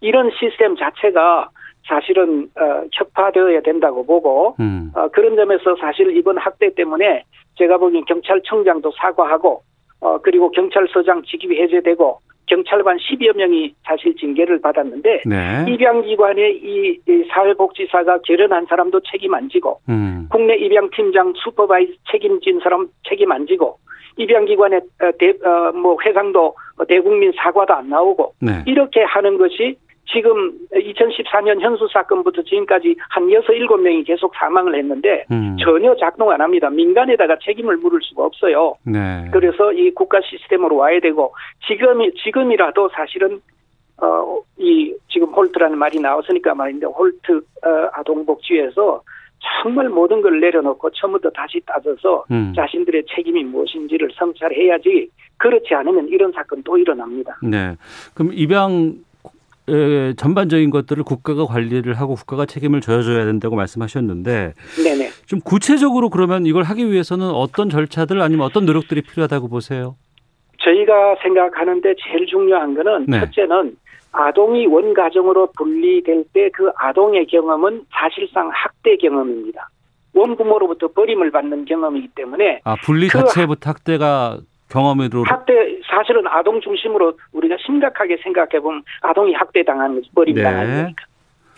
이런 0.00 0.30
시스템 0.38 0.76
자체가 0.76 1.48
사실은 1.86 2.48
어, 2.58 2.84
혁파되어야 2.92 3.60
된다고 3.62 4.04
보고 4.04 4.56
음. 4.58 4.90
어, 4.94 5.08
그런 5.08 5.36
점에서 5.36 5.76
사실 5.80 6.16
이번 6.16 6.38
학대 6.38 6.74
때문에 6.74 7.24
제가 7.56 7.78
보기엔 7.78 8.04
경찰청장도 8.04 8.92
사과하고 8.96 9.62
어, 10.00 10.18
그리고 10.18 10.50
경찰서장 10.50 11.22
직위 11.22 11.62
해제되고 11.62 12.18
경찰관 12.50 12.96
10여 12.96 13.36
명이 13.36 13.74
사실 13.84 14.14
징계를 14.16 14.60
받았는데 14.60 15.22
네. 15.24 15.64
입양기관의 15.68 16.56
이, 16.56 16.98
이 17.08 17.24
사회복지사가 17.32 18.18
결연한 18.26 18.66
사람도 18.66 19.00
책임 19.10 19.32
안 19.34 19.48
지고 19.48 19.78
음. 19.88 20.26
국내 20.30 20.56
입양팀장 20.56 21.34
supervise 21.36 21.92
책임진 22.10 22.58
사람 22.60 22.88
책임 23.08 23.30
안 23.30 23.46
지고 23.46 23.78
입양기관의 24.16 24.80
어, 24.80 25.10
대, 25.18 25.30
어, 25.46 25.72
뭐 25.72 25.96
회장도 26.04 26.56
대국민 26.88 27.32
사과도 27.36 27.72
안 27.72 27.88
나오고 27.88 28.34
네. 28.40 28.64
이렇게 28.66 29.02
하는 29.04 29.38
것이 29.38 29.76
지금 30.12 30.52
2014년 30.72 31.60
현수 31.60 31.88
사건부터 31.92 32.42
지금까지 32.42 32.96
한 33.10 33.30
6, 33.30 33.46
7명이 33.46 34.06
계속 34.06 34.34
사망을 34.34 34.76
했는데 34.76 35.24
음. 35.30 35.56
전혀 35.60 35.94
작동 35.96 36.30
안 36.30 36.40
합니다. 36.40 36.68
민간에다가 36.70 37.36
책임을 37.42 37.76
물을 37.76 38.00
수가 38.02 38.24
없어요. 38.24 38.74
네. 38.84 39.28
그래서 39.32 39.72
이 39.72 39.90
국가 39.92 40.20
시스템으로 40.20 40.76
와야 40.76 40.98
되고 41.00 41.34
지금 41.66 42.00
지금이라도 42.22 42.88
사실은 42.94 43.40
어 44.02 44.40
이 44.60 44.94
지금 45.08 45.28
홀트라는 45.28 45.78
말이 45.78 45.98
나왔으니까 45.98 46.54
말인데 46.54 46.86
홀트 46.86 47.32
어, 47.64 47.68
아동복지에서 47.94 49.02
정말 49.62 49.88
모든 49.88 50.20
걸 50.20 50.38
내려놓고 50.38 50.90
처음부터 50.90 51.30
다시 51.30 51.60
따져서 51.64 52.24
음. 52.30 52.52
자신들의 52.54 53.04
책임이 53.14 53.44
무엇인지를 53.44 54.10
성찰해야지 54.14 55.08
그렇지 55.38 55.74
않으면 55.74 56.08
이런 56.08 56.30
사건 56.32 56.62
또 56.62 56.76
일어납니다. 56.76 57.38
네. 57.42 57.74
그럼 58.14 58.32
입양 58.34 58.70
에, 58.72 58.92
전반적인 60.16 60.70
것들을 60.70 61.02
국가가 61.04 61.44
관리를 61.46 61.94
하고 61.94 62.14
국가가 62.14 62.46
책임을 62.46 62.80
져줘야 62.80 63.24
된다고 63.24 63.56
말씀하셨는데 63.56 64.54
네네. 64.84 65.10
좀 65.26 65.40
구체적으로 65.40 66.10
그러면 66.10 66.46
이걸 66.46 66.62
하기 66.64 66.90
위해서는 66.90 67.28
어떤 67.30 67.70
절차들 67.70 68.20
아니면 68.20 68.46
어떤 68.46 68.66
노력들이 68.66 69.02
필요하다고 69.02 69.48
보세요? 69.48 69.96
저희가 70.58 71.16
생각하는데 71.22 71.94
제일 72.02 72.26
중요한 72.26 72.74
거는 72.74 73.06
네. 73.08 73.20
첫째는 73.20 73.76
아동이 74.12 74.66
원가정으로 74.66 75.52
분리될 75.56 76.24
때 76.32 76.50
그 76.52 76.70
아동의 76.76 77.26
경험은 77.26 77.84
사실상 77.90 78.50
학대 78.52 78.96
경험입니다. 78.96 79.70
원부모로부터 80.12 80.88
버림을 80.88 81.30
받는 81.30 81.64
경험이기 81.64 82.08
때문에 82.16 82.60
아 82.64 82.74
분리 82.82 83.06
그 83.08 83.18
자체부터 83.18 83.70
학대가 83.70 84.38
경험으로 84.70 85.24
학대 85.24 85.80
사실은 85.84 86.26
아동 86.26 86.60
중심으로 86.60 87.14
우리가 87.32 87.56
심각하게 87.64 88.18
생각해 88.22 88.60
보면 88.60 88.82
아동이 89.02 89.34
학대 89.34 89.62
당하는 89.62 89.96
거지 89.96 90.10
버림 90.14 90.36
당하는 90.36 90.68
네. 90.68 90.82
거니까. 90.82 91.04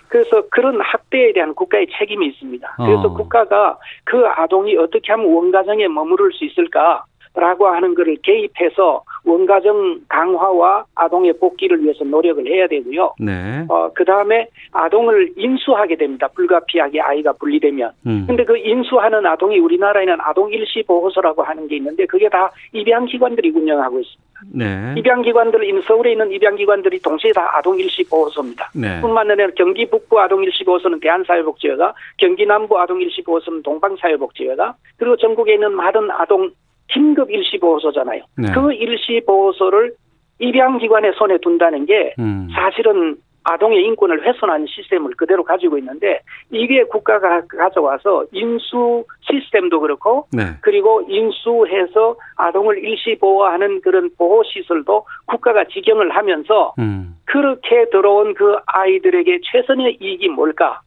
그래서 0.09 0.42
그런 0.50 0.78
학대에 0.81 1.33
대한 1.33 1.54
국가의 1.54 1.87
책임이 1.99 2.26
있습니다. 2.26 2.75
그래서 2.76 3.04
어. 3.04 3.14
국가가 3.14 3.78
그 4.04 4.26
아동이 4.26 4.76
어떻게 4.76 5.11
하면 5.12 5.33
원가정에 5.33 5.88
머무를 5.88 6.33
수 6.33 6.45
있을까 6.45 7.04
라고 7.34 7.66
하는 7.66 7.94
것을 7.94 8.16
개입해서 8.22 9.02
원가정 9.24 10.00
강화와 10.08 10.84
아동의 10.94 11.32
복귀를 11.38 11.82
위해서 11.82 12.04
노력을 12.04 12.46
해야 12.46 12.66
되고요. 12.66 13.14
네. 13.20 13.64
어, 13.70 13.90
그 13.94 14.04
다음에 14.04 14.48
아동을 14.72 15.32
인수하게 15.36 15.96
됩니다. 15.96 16.28
불가피하게 16.28 17.00
아이가 17.00 17.32
분리되면. 17.32 17.90
음. 18.06 18.24
근데 18.26 18.44
그 18.44 18.58
인수하는 18.58 19.24
아동이 19.24 19.58
우리나라에는 19.58 20.16
아동 20.20 20.52
일시 20.52 20.82
보호소라고 20.86 21.42
하는 21.42 21.66
게 21.68 21.76
있는데 21.76 22.04
그게 22.04 22.28
다 22.28 22.50
입양 22.72 23.06
기관들이 23.06 23.50
운영하고 23.50 24.00
있습니다. 24.00 24.22
네. 24.54 24.94
입양 24.98 25.22
기관들, 25.22 25.64
인- 25.64 25.80
서울에 25.82 26.12
있는 26.12 26.30
입양 26.32 26.56
기관들이 26.56 26.98
동시에 27.00 27.32
다 27.32 27.48
아동 27.56 27.78
일시 27.78 28.02
보호소입니다. 28.10 28.70
네. 28.74 29.00
뿐만 29.00 29.30
아니라 29.30 29.48
경기 29.56 29.88
북부 29.88 30.20
아동 30.20 30.42
일시 30.42 30.64
보호소는 30.64 30.98
대한사회복지회가, 31.00 31.94
경기 32.18 32.44
남부 32.44 32.78
아동 32.78 33.00
일시 33.00 33.22
보호소는 33.22 33.62
동방사회복지회가, 33.62 34.74
그리고 34.96 35.16
전국에 35.16 35.54
있는 35.54 35.72
많은 35.74 36.10
아동 36.10 36.50
긴급 36.88 37.30
일시 37.30 37.58
보호소잖아요. 37.58 38.22
네. 38.36 38.52
그 38.52 38.72
일시 38.72 39.22
보호소를 39.26 39.94
입양기관의 40.38 41.12
손에 41.16 41.38
둔다는 41.38 41.86
게 41.86 42.14
음. 42.18 42.49
사실은 42.52 43.16
아동의 43.45 43.84
인권을 43.84 44.25
훼손하는 44.26 44.66
시스템을 44.68 45.12
그대로 45.16 45.42
가지고 45.42 45.78
있는데 45.78 46.21
이게 46.50 46.84
국가가 46.84 47.45
가져와서 47.47 48.26
인수 48.32 49.04
시스템도 49.23 49.80
그렇고 49.80 50.26
네. 50.32 50.42
그리고 50.60 51.02
인수해서 51.08 52.16
아동을 52.36 52.78
일시 52.78 53.16
보호하는 53.21 53.80
그런 53.80 54.10
보호 54.16 54.42
시설도 54.45 55.06
국가가 55.26 55.64
직영을 55.65 56.15
하면서 56.14 56.75
음. 56.78 57.16
그렇게 57.25 57.88
들어온 57.90 58.34
그 58.34 58.56
아이들에게 58.66 59.40
최선의 59.45 59.99
이익이 60.00 60.28
뭘까? 60.28 60.80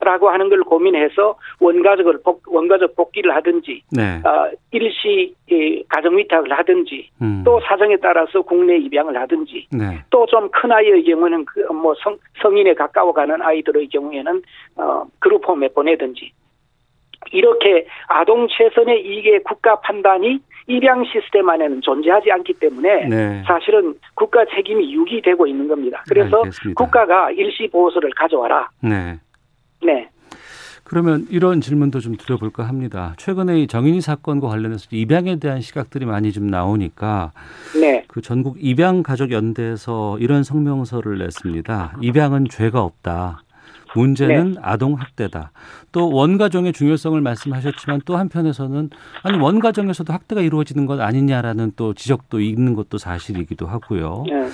라고 0.00 0.30
하는 0.30 0.48
걸 0.48 0.62
고민해서 0.62 1.36
원가족을 1.60 2.20
복, 2.24 2.42
원가족 2.46 2.96
복귀를 2.96 3.34
하든지 3.36 3.82
네. 3.92 4.22
어, 4.24 4.50
일시 4.70 5.34
이, 5.50 5.84
가정 5.88 6.16
위탁을 6.16 6.50
하든지 6.50 7.10
음. 7.20 7.42
또 7.44 7.60
사정에 7.60 7.96
따라서 8.02 8.40
국내 8.40 8.78
입양을 8.78 9.14
하든지 9.20 9.68
네. 9.72 10.02
또좀 10.08 10.50
큰 10.52 10.72
아이의 10.72 11.04
경우는 11.04 11.44
그뭐 11.44 11.94
성, 12.02 12.16
성인에 12.40 12.72
가까워가는 12.72 13.42
아이들의 13.42 13.88
경우에는 13.88 14.42
어, 14.76 15.04
그룹홈에 15.18 15.68
보내든지 15.68 16.32
이렇게 17.32 17.86
아동 18.08 18.48
최선의 18.48 19.04
이익의 19.04 19.42
국가 19.44 19.78
판단이 19.80 20.40
입양 20.66 21.04
시스템 21.04 21.48
안에는 21.48 21.82
존재하지 21.82 22.30
않기 22.32 22.54
때문에 22.54 23.06
네. 23.06 23.42
사실은 23.46 23.94
국가 24.14 24.44
책임이 24.46 24.92
유기되고 24.94 25.46
있는 25.46 25.68
겁니다. 25.68 26.02
그래서 26.08 26.38
알겠습니다. 26.38 26.82
국가가 26.82 27.30
일시 27.32 27.68
보호소를 27.68 28.10
가져와라. 28.16 28.70
네. 28.82 29.18
네. 29.82 30.08
그러면 30.84 31.26
이런 31.30 31.60
질문도 31.60 32.00
좀 32.00 32.16
드려볼까 32.16 32.66
합니다. 32.66 33.14
최근에 33.16 33.60
이 33.60 33.66
정인이 33.68 34.00
사건과 34.00 34.48
관련해서 34.48 34.88
입양에 34.90 35.36
대한 35.36 35.60
시각들이 35.60 36.04
많이 36.04 36.32
좀 36.32 36.48
나오니까 36.48 37.30
네. 37.80 38.04
그 38.08 38.20
전국 38.20 38.56
입양 38.58 39.04
가족 39.04 39.30
연대에서 39.30 40.18
이런 40.18 40.42
성명서를 40.42 41.18
냈습니다. 41.18 41.98
입양은 42.00 42.48
죄가 42.50 42.82
없다. 42.82 43.42
문제는 43.94 44.52
네. 44.52 44.60
아동 44.62 44.94
학대다. 44.94 45.52
또 45.92 46.10
원가정의 46.10 46.72
중요성을 46.72 47.20
말씀하셨지만 47.20 48.02
또 48.04 48.16
한편에서는 48.16 48.90
아니 49.22 49.38
원가정에서도 49.38 50.12
학대가 50.12 50.40
이루어지는 50.40 50.86
것 50.86 51.00
아니냐라는 51.00 51.72
또 51.76 51.94
지적도 51.94 52.40
있는 52.40 52.74
것도 52.74 52.98
사실이기도 52.98 53.66
하고요. 53.66 54.24
네. 54.26 54.48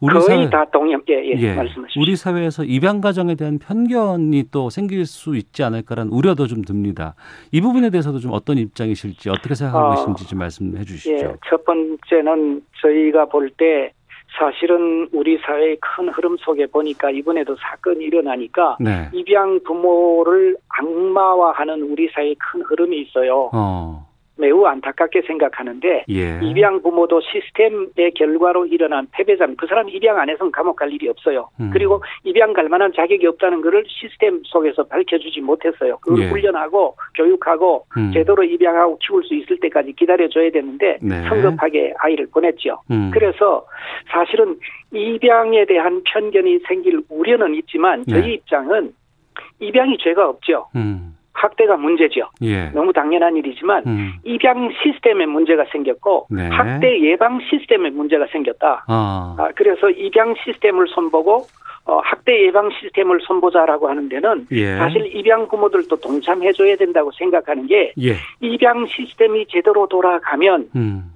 우리 0.00 0.14
거의 0.14 0.26
사회 0.26 0.50
다 0.50 0.64
동의함. 0.72 1.00
예, 1.08 1.14
예. 1.14 1.40
예, 1.40 1.54
말씀하십시오. 1.54 2.02
우리 2.02 2.16
사회에서 2.16 2.64
입양 2.64 3.00
가정에 3.00 3.34
대한 3.34 3.58
편견이 3.58 4.44
또 4.50 4.70
생길 4.70 5.06
수 5.06 5.36
있지 5.36 5.62
않을까라는 5.62 6.12
우려도 6.12 6.46
좀 6.46 6.62
듭니다. 6.62 7.14
이 7.52 7.60
부분에 7.60 7.90
대해서도 7.90 8.18
좀 8.18 8.32
어떤 8.32 8.58
입장이실지 8.58 9.30
어떻게 9.30 9.54
생각하고 9.54 9.86
어, 9.86 9.94
계신지 9.94 10.28
좀 10.28 10.38
말씀해 10.38 10.84
주시죠. 10.84 11.12
예, 11.12 11.32
첫 11.48 11.64
번째는 11.64 12.62
저희가 12.82 13.26
볼때 13.26 13.92
사실은 14.40 15.06
우리 15.12 15.38
사회의 15.38 15.76
큰 15.80 16.08
흐름 16.08 16.34
속에 16.38 16.66
보니까 16.66 17.10
이번에도 17.10 17.54
사건이 17.56 18.02
일어나니까 18.06 18.78
네. 18.80 19.10
입양 19.12 19.60
부모를 19.62 20.56
악마화하는 20.68 21.82
우리 21.82 22.08
사회의 22.08 22.34
큰 22.36 22.62
흐름이 22.62 23.02
있어요. 23.02 23.50
어. 23.52 24.09
매우 24.40 24.64
안타깝게 24.64 25.22
생각하는데 25.22 26.04
예. 26.08 26.40
입양 26.42 26.82
부모도 26.82 27.20
시스템의 27.20 28.12
결과로 28.16 28.66
일어난 28.66 29.06
패배자입니다. 29.12 29.60
그 29.60 29.66
사람 29.66 29.88
입양 29.88 30.18
안 30.18 30.28
해서는 30.28 30.50
감옥 30.50 30.76
갈 30.76 30.92
일이 30.92 31.08
없어요. 31.08 31.48
음. 31.60 31.70
그리고 31.72 32.02
입양 32.24 32.52
갈 32.52 32.68
만한 32.68 32.92
자격이 32.94 33.26
없다는 33.26 33.60
것을 33.60 33.84
시스템 33.88 34.42
속에서 34.44 34.84
밝혀주지 34.84 35.40
못했어요. 35.40 35.98
그걸 35.98 36.24
예. 36.24 36.28
훈련하고 36.30 36.96
교육하고 37.14 37.86
음. 37.96 38.10
제대로 38.12 38.42
입양하고 38.42 38.98
키울 38.98 39.22
수 39.24 39.34
있을 39.34 39.58
때까지 39.60 39.92
기다려줘야 39.92 40.50
되는데 40.50 40.98
네. 41.02 41.22
성급하게 41.28 41.94
아이를 41.98 42.26
보냈죠. 42.32 42.80
음. 42.90 43.10
그래서 43.12 43.66
사실은 44.10 44.58
입양에 44.92 45.66
대한 45.66 46.02
편견이 46.04 46.60
생길 46.66 47.00
우려는 47.08 47.54
있지만 47.56 48.04
저희 48.08 48.22
네. 48.22 48.32
입장은 48.34 48.92
입양이 49.60 49.96
죄가 49.98 50.28
없죠. 50.28 50.66
음. 50.74 51.14
학대가 51.40 51.76
문제죠. 51.76 52.28
예. 52.42 52.66
너무 52.70 52.92
당연한 52.92 53.36
일이지만 53.36 53.82
음. 53.86 54.12
입양 54.24 54.70
시스템에 54.82 55.26
문제가 55.26 55.64
생겼고 55.72 56.26
네. 56.30 56.48
학대 56.48 57.00
예방 57.00 57.40
시스템에 57.48 57.90
문제가 57.90 58.26
생겼다. 58.30 58.84
아. 58.86 59.36
아, 59.38 59.48
그래서 59.54 59.88
입양 59.90 60.34
시스템을 60.44 60.86
손보고 60.88 61.46
어, 61.86 62.00
학대 62.04 62.46
예방 62.46 62.70
시스템을 62.70 63.20
손보자라고 63.22 63.88
하는 63.88 64.08
데는 64.08 64.46
예. 64.52 64.76
사실 64.76 65.06
입양 65.16 65.48
부모들도 65.48 65.96
동참해줘야 65.96 66.76
된다고 66.76 67.10
생각하는 67.12 67.66
게 67.66 67.92
예. 68.00 68.16
입양 68.40 68.86
시스템이 68.86 69.46
제대로 69.48 69.86
돌아가면 69.88 70.68
음. 70.76 71.12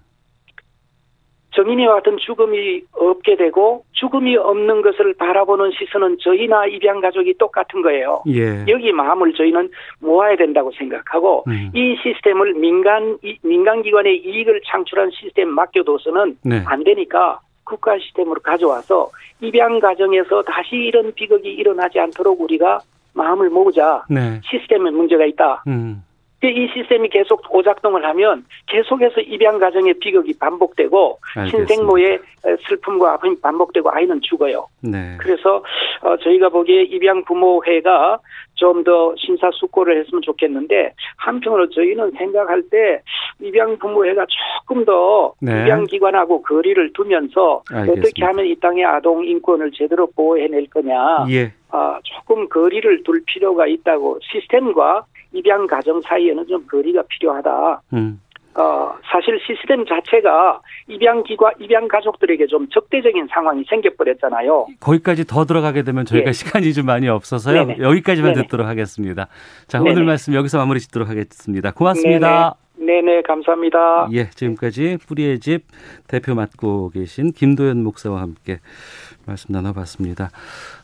정인이와 1.55 1.95
같은 1.95 2.17
죽음이 2.19 2.83
없게 2.93 3.37
되고 3.37 3.85
죽음이 3.93 4.37
없는 4.37 4.83
것을 4.83 5.14
바라보는 5.14 5.71
시선은 5.79 6.19
저희나 6.21 6.67
입양 6.67 7.01
가족이 7.01 7.35
똑같은 7.38 7.81
거예요. 7.83 8.23
예. 8.29 8.64
여기 8.69 8.90
마음을 8.93 9.33
저희는 9.35 9.71
모아야 10.01 10.37
된다고 10.37 10.73
생각하고 10.73 11.45
음. 11.47 11.71
이 11.75 11.97
시스템을 12.03 12.55
민간 12.55 13.17
이- 13.23 13.38
민간 13.43 13.83
기관의 13.83 14.19
이익을 14.25 14.61
창출한 14.67 15.11
시스템 15.12 15.49
맡겨둬서는 15.51 16.38
네. 16.45 16.62
안 16.67 16.83
되니까 16.83 17.38
국가 17.64 17.97
시스템으로 17.99 18.40
가져와서 18.43 19.11
입양 19.40 19.79
과정에서 19.79 20.43
다시 20.43 20.75
이런 20.77 21.12
비극이 21.14 21.49
일어나지 21.49 21.99
않도록 22.01 22.40
우리가 22.40 22.81
마음을 23.14 23.49
모으자. 23.49 24.05
네. 24.11 24.40
시스템에 24.45 24.90
문제가 24.90 25.25
있다. 25.25 25.62
음. 25.69 26.03
이 26.51 26.69
시스템이 26.73 27.09
계속 27.09 27.43
오작동을 27.55 28.05
하면 28.05 28.45
계속해서 28.67 29.21
입양 29.23 29.59
과정의 29.59 29.95
비극이 29.95 30.39
반복되고 30.39 31.19
알겠습니다. 31.37 31.67
신생모의 31.75 32.19
슬픔과 32.69 33.15
아픔이 33.15 33.41
반복되고 33.41 33.91
아이는 33.91 34.21
죽어요. 34.23 34.67
네. 34.83 35.17
그래서 35.19 35.63
어, 36.03 36.17
저희가 36.19 36.49
보기에 36.51 36.83
입양 36.83 37.25
부모회가 37.25 38.19
좀 38.57 38.85
더 38.85 39.15
심사숙고를 39.17 39.99
했으면 40.01 40.21
좋겠는데 40.23 40.93
한편으로 41.17 41.69
저희는 41.71 42.11
생각할 42.13 42.63
때 42.71 43.01
입양 43.41 43.79
부모회가 43.79 44.27
조금 44.29 44.85
더 44.85 45.33
네. 45.41 45.63
입양 45.63 45.85
기관하고 45.85 46.43
거리를 46.43 46.93
두면서 46.93 47.63
알겠습니다. 47.71 48.01
어떻게 48.01 48.25
하면 48.25 48.47
이 48.47 48.55
땅의 48.61 48.85
아동 48.85 49.25
인권을 49.25 49.71
제대로 49.73 50.07
보호해낼 50.15 50.67
거냐 50.69 51.27
예. 51.31 51.53
아, 51.71 51.99
조금 52.05 52.49
거리를 52.49 53.03
둘 53.05 53.23
필요가 53.27 53.67
있다고 53.67 54.19
시스템과 54.23 55.05
입양 55.35 55.66
가정 55.66 56.01
사이에는 56.01 56.47
좀 56.47 56.66
거리가 56.66 57.03
필요하다. 57.09 57.83
음. 57.92 58.20
어, 58.57 58.94
사실 59.11 59.38
시스템 59.44 59.85
자체가 59.85 60.61
입양 60.87 61.25
기관, 61.25 61.53
입양 61.59 61.88
가족들에게 61.88 62.47
좀 62.47 62.68
적대적인 62.68 63.27
상황이 63.29 63.64
생겨버렸잖아요. 63.68 64.66
거기까지 64.79 65.27
더 65.27 65.44
들어가게 65.44 65.83
되면 65.83 66.05
저희가 66.05 66.29
예. 66.29 66.33
시간이 66.33 66.73
좀 66.73 66.87
많이 66.87 67.09
없어서요. 67.09 67.64
네네. 67.66 67.83
여기까지만 67.83 68.35
네네. 68.35 68.44
듣도록 68.44 68.68
하겠습니다. 68.68 69.27
자, 69.66 69.79
네네. 69.79 69.90
오늘 69.90 70.05
말씀 70.05 70.35
여기서 70.35 70.59
마무리 70.59 70.79
짓도록 70.79 71.09
하겠습니다. 71.09 71.73
고맙습니다. 71.73 72.55
네네, 72.77 73.23
감사합니다. 73.23 74.09
예, 74.13 74.29
지금까지 74.31 74.99
뿌리의 75.07 75.39
집 75.39 75.63
대표 76.09 76.35
맡고 76.35 76.91
계신 76.91 77.33
김도현 77.33 77.83
목사와 77.83 78.21
함께 78.21 78.61
말씀 79.27 79.53
나눠봤습니다. 79.53 80.31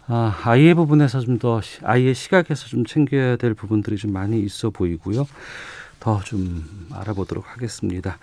아, 0.06 0.40
아이의 0.44 0.74
부분에서 0.74 1.20
좀 1.20 1.38
더 1.38 1.60
아이의 1.82 2.14
시각에서 2.14 2.66
좀 2.68 2.84
챙겨야 2.84 3.36
될 3.36 3.54
부분들이 3.54 3.96
좀 3.96 4.12
많이 4.12 4.40
있어 4.40 4.70
보이고요. 4.70 5.26
더 5.98 6.20
좀 6.24 6.64
알아보도록 6.94 7.44
하겠습니다. 7.52 8.18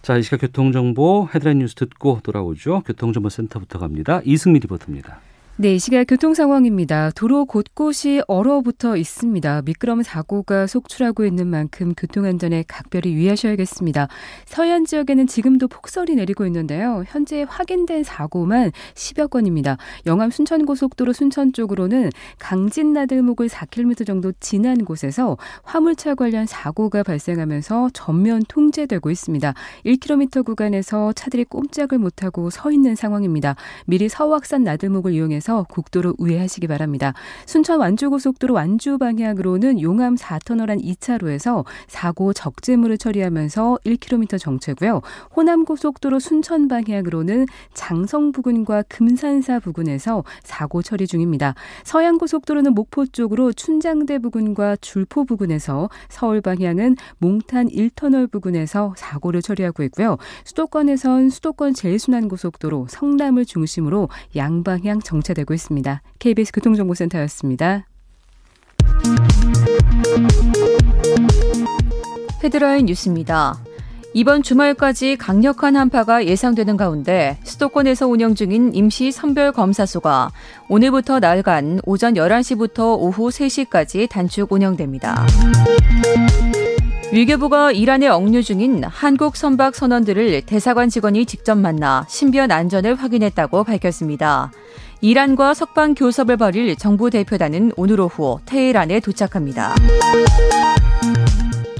자, 0.00 0.16
이 0.16 0.22
시각 0.22 0.40
교통정보 0.40 1.28
헤드라인 1.34 1.58
뉴스 1.60 1.74
듣고 1.76 2.18
돌아오죠. 2.24 2.82
교통정보센터부터 2.86 3.78
갑니다. 3.78 4.20
이승미 4.24 4.58
리포터입니다. 4.60 5.20
네, 5.58 5.74
이 5.74 5.78
시각 5.78 6.06
교통 6.06 6.32
상황입니다. 6.32 7.10
도로 7.10 7.44
곳곳이 7.44 8.22
얼어붙어 8.26 8.96
있습니다. 8.96 9.60
미끄럼 9.66 10.02
사고가 10.02 10.66
속출하고 10.66 11.26
있는 11.26 11.46
만큼 11.46 11.92
교통 11.94 12.24
안전에 12.24 12.64
각별히 12.66 13.12
유의하셔야겠습니다. 13.12 14.08
서해안 14.46 14.86
지역에는 14.86 15.26
지금도 15.26 15.68
폭설이 15.68 16.14
내리고 16.14 16.46
있는데요. 16.46 17.04
현재 17.06 17.44
확인된 17.46 18.02
사고만 18.02 18.72
10여 18.94 19.28
건입니다. 19.28 19.76
영암 20.06 20.30
순천 20.30 20.64
고속도로 20.64 21.12
순천 21.12 21.52
쪽으로는 21.52 22.08
강진 22.38 22.94
나들목을 22.94 23.48
4km 23.48 24.06
정도 24.06 24.32
지난 24.40 24.86
곳에서 24.86 25.36
화물차 25.64 26.14
관련 26.14 26.46
사고가 26.46 27.02
발생하면서 27.02 27.90
전면 27.92 28.42
통제되고 28.48 29.10
있습니다. 29.10 29.52
1km 29.84 30.46
구간에서 30.46 31.12
차들이 31.12 31.44
꼼짝을 31.44 31.98
못하고 31.98 32.48
서 32.48 32.72
있는 32.72 32.94
상황입니다. 32.94 33.54
미리 33.84 34.08
서확산 34.08 34.64
나들목을 34.64 35.12
이용해서 35.12 35.41
국도로 35.68 36.14
우회하시기 36.18 36.66
바랍니다. 36.68 37.12
순천 37.46 37.80
완주고속도로 37.80 38.54
완주 38.54 38.98
방향으로는 38.98 39.80
용암 39.80 40.14
4터널 40.14 40.70
안 40.70 40.78
2차로에서 40.78 41.64
사고 41.88 42.32
적재물을 42.32 42.98
처리하면서 42.98 43.78
1km 43.84 44.38
정체고요. 44.38 45.02
호남고속도로 45.34 46.20
순천 46.20 46.68
방향으로는 46.68 47.46
장성 47.74 48.32
부근과 48.32 48.82
금산사 48.88 49.58
부근에서 49.58 50.22
사고 50.44 50.82
처리 50.82 51.06
중입니다. 51.06 51.54
서양고속도로는 51.84 52.74
목포 52.74 53.06
쪽으로 53.06 53.52
춘장대 53.52 54.18
부근과 54.20 54.76
줄포 54.76 55.24
부근에서 55.24 55.90
서울 56.08 56.40
방향은 56.40 56.96
몽탄 57.18 57.68
1터널 57.68 58.30
부근에서 58.30 58.94
사고를 58.96 59.42
처리하고 59.42 59.82
있고요. 59.84 60.18
수도권에선 60.44 61.30
수도권 61.30 61.74
제일순환고속도로 61.74 62.86
성남을 62.88 63.44
중심으로 63.44 64.08
양방향 64.36 65.00
정체 65.00 65.31
되고 65.34 65.54
있습니다. 65.54 66.02
KBS 66.18 66.52
교통정보센터였습니다. 66.52 67.86
헤드라인 72.42 72.86
뉴스입니다. 72.86 73.58
이번 74.14 74.42
주말까지 74.42 75.16
강력한 75.16 75.74
한파가 75.76 76.26
예상되는 76.26 76.76
가운데 76.76 77.38
수도권에서 77.44 78.06
운영 78.08 78.34
중인 78.34 78.74
임시 78.74 79.10
선별 79.10 79.52
검사소가 79.52 80.30
오늘부터 80.68 81.18
날간 81.18 81.80
오전 81.86 82.14
11시부터 82.14 82.98
오후 82.98 83.30
3시까지 83.30 84.10
단축 84.10 84.52
운영됩니다. 84.52 85.26
외교부가 87.12 87.72
이란에 87.72 88.08
억류 88.08 88.42
중인 88.42 88.84
한국 88.84 89.36
선박 89.36 89.74
선원들을 89.74 90.42
대사관 90.42 90.88
직원이 90.88 91.24
직접 91.24 91.56
만나 91.56 92.06
신변 92.08 92.50
안전을 92.50 92.94
확인했다고 92.94 93.64
밝혔습니다. 93.64 94.50
이란과 95.04 95.54
석방 95.54 95.96
교섭을 95.96 96.36
벌일 96.36 96.76
정부 96.76 97.10
대표단은 97.10 97.72
오늘 97.76 98.00
오후 98.00 98.38
테헤란에 98.46 99.00
도착합니다. 99.00 99.74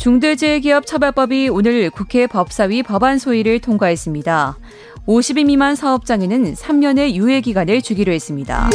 중대재해기업 0.01 0.85
처벌법이 0.89 1.49
오늘 1.49 1.89
국회 1.91 2.27
법사위 2.27 2.83
법안 2.83 3.21
소위를 3.21 3.61
통과했습니다. 3.61 4.59
50인 5.07 5.47
미만 5.47 5.77
사업장에는 5.77 6.55
3년의 6.55 7.13
유예 7.13 7.43
기간을 7.43 7.81
주기로 7.81 8.13
했습니다. 8.13 8.69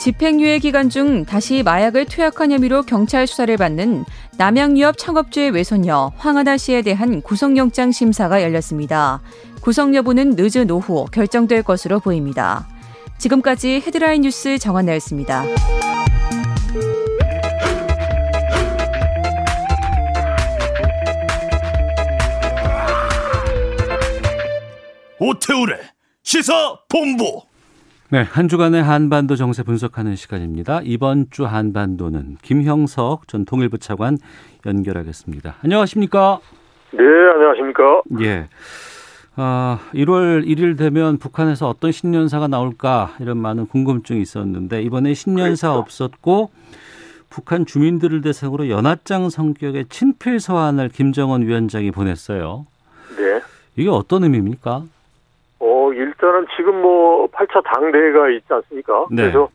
집행유예 0.00 0.58
기간 0.58 0.90
중 0.90 1.24
다시 1.24 1.62
마약을 1.62 2.06
투약한 2.06 2.50
혐의로 2.50 2.82
경찰 2.82 3.28
수사를 3.28 3.56
받는 3.56 4.04
남양유업 4.36 4.98
창업주의 4.98 5.50
외손녀 5.50 6.12
황하나 6.16 6.56
씨에 6.56 6.82
대한 6.82 7.22
구속영장 7.22 7.92
심사가 7.92 8.42
열렸습니다. 8.42 9.22
구속 9.64 9.94
여부는 9.94 10.34
늦은 10.36 10.70
오후 10.70 11.06
결정될 11.06 11.62
것으로 11.62 11.98
보입니다. 11.98 12.66
지금까지 13.16 13.80
헤드라인 13.86 14.20
뉴스 14.20 14.58
정한 14.58 14.84
나였습니다. 14.84 15.42
오태우래 25.18 25.78
시사 26.22 26.52
본부 26.90 27.40
네, 28.10 28.20
한 28.20 28.48
주간의 28.48 28.82
한반도 28.82 29.34
정세 29.34 29.62
분석하는 29.62 30.14
시간입니다. 30.14 30.80
이번 30.84 31.24
주 31.30 31.46
한반도는 31.46 32.36
김형석 32.42 33.28
전 33.28 33.46
통일부 33.46 33.78
차관 33.78 34.18
연결하겠습니다. 34.66 35.54
안녕하십니까? 35.64 36.40
네, 36.92 37.00
안녕하십니까? 37.00 38.02
예. 38.20 38.48
아, 39.36 39.80
1월 39.94 40.46
1일 40.46 40.78
되면 40.78 41.18
북한에서 41.18 41.68
어떤 41.68 41.90
신년사가 41.90 42.46
나올까 42.46 43.16
이런 43.18 43.38
많은 43.38 43.66
궁금증이 43.66 44.20
있었는데 44.20 44.82
이번에 44.82 45.14
신년사 45.14 45.72
그렇죠. 45.72 45.80
없었고 45.80 46.50
북한 47.30 47.66
주민들을 47.66 48.20
대상으로 48.20 48.68
연합장 48.68 49.28
성격의 49.30 49.86
친필 49.88 50.38
서한을 50.38 50.88
김정은 50.88 51.42
위원장이 51.42 51.90
보냈어요. 51.90 52.66
네. 53.16 53.40
이게 53.74 53.88
어떤 53.90 54.22
의미입니까? 54.22 54.84
어, 55.58 55.92
일단은 55.92 56.46
지금 56.56 56.80
뭐 56.80 57.26
8차 57.26 57.60
당대회가 57.64 58.30
있지 58.30 58.46
않습니까? 58.48 59.06
네. 59.10 59.22
그래서 59.22 59.48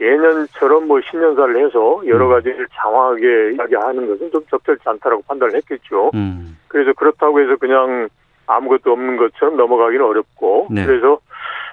예년처럼 0.00 0.88
뭐 0.88 1.00
신년사를 1.08 1.64
해서 1.64 2.02
여러 2.06 2.26
음. 2.26 2.30
가지를 2.30 2.66
장황하게 2.72 3.52
이야기하는 3.54 4.08
것은 4.08 4.32
좀 4.32 4.44
적절치 4.50 4.82
않다라고 4.86 5.22
판단을 5.28 5.54
했겠죠. 5.56 6.10
음. 6.14 6.58
그래서 6.66 6.92
그렇다고 6.94 7.40
해서 7.40 7.54
그냥 7.56 8.08
아무것도 8.50 8.92
없는 8.92 9.16
것처럼 9.16 9.56
넘어가기는 9.56 10.04
어렵고 10.04 10.68
네. 10.70 10.84
그래서 10.84 11.18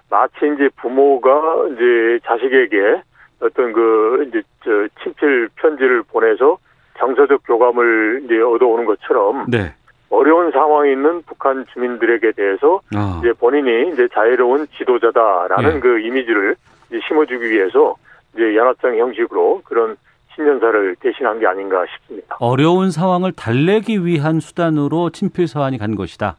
마치 0.10 0.36
이제 0.54 0.70
부모가 0.78 1.68
이제 1.74 2.20
자식에게 2.26 3.02
어떤 3.42 3.74
그 3.74 4.26
이제 4.28 4.42
저 4.64 4.88
친필 5.04 5.50
편지를 5.56 6.04
보내서 6.04 6.58
정서적 6.98 7.42
교감을 7.46 8.22
이제 8.26 8.40
얻어오는 8.40 8.86
것처럼 8.86 9.46
네. 9.50 9.74
어려운 10.10 10.52
상황에 10.52 10.92
있는 10.92 11.22
북한 11.24 11.66
주민들에게 11.74 12.32
대해서 12.32 12.80
아. 12.96 13.20
이제 13.20 13.34
본인이 13.34 13.92
이제 13.92 14.08
자유로운 14.14 14.68
지도자다라는 14.78 15.76
예. 15.76 15.80
그 15.80 16.00
이미지를 16.00 16.56
이제 16.90 17.00
심어주기 17.08 17.50
위해서 17.50 17.96
이제 18.34 18.56
연합장 18.56 18.98
형식으로 18.98 19.62
그런 19.66 19.98
신년사를 20.36 20.96
대신한 21.02 21.40
게 21.40 21.48
아닌가 21.48 21.84
싶습니다. 21.94 22.38
어려운 22.40 22.92
상황을 22.92 23.34
달래기 23.34 24.06
위한 24.06 24.40
수단으로 24.40 25.10
친필 25.10 25.48
서한이 25.48 25.78
간 25.78 25.96
것이다. 25.96 26.38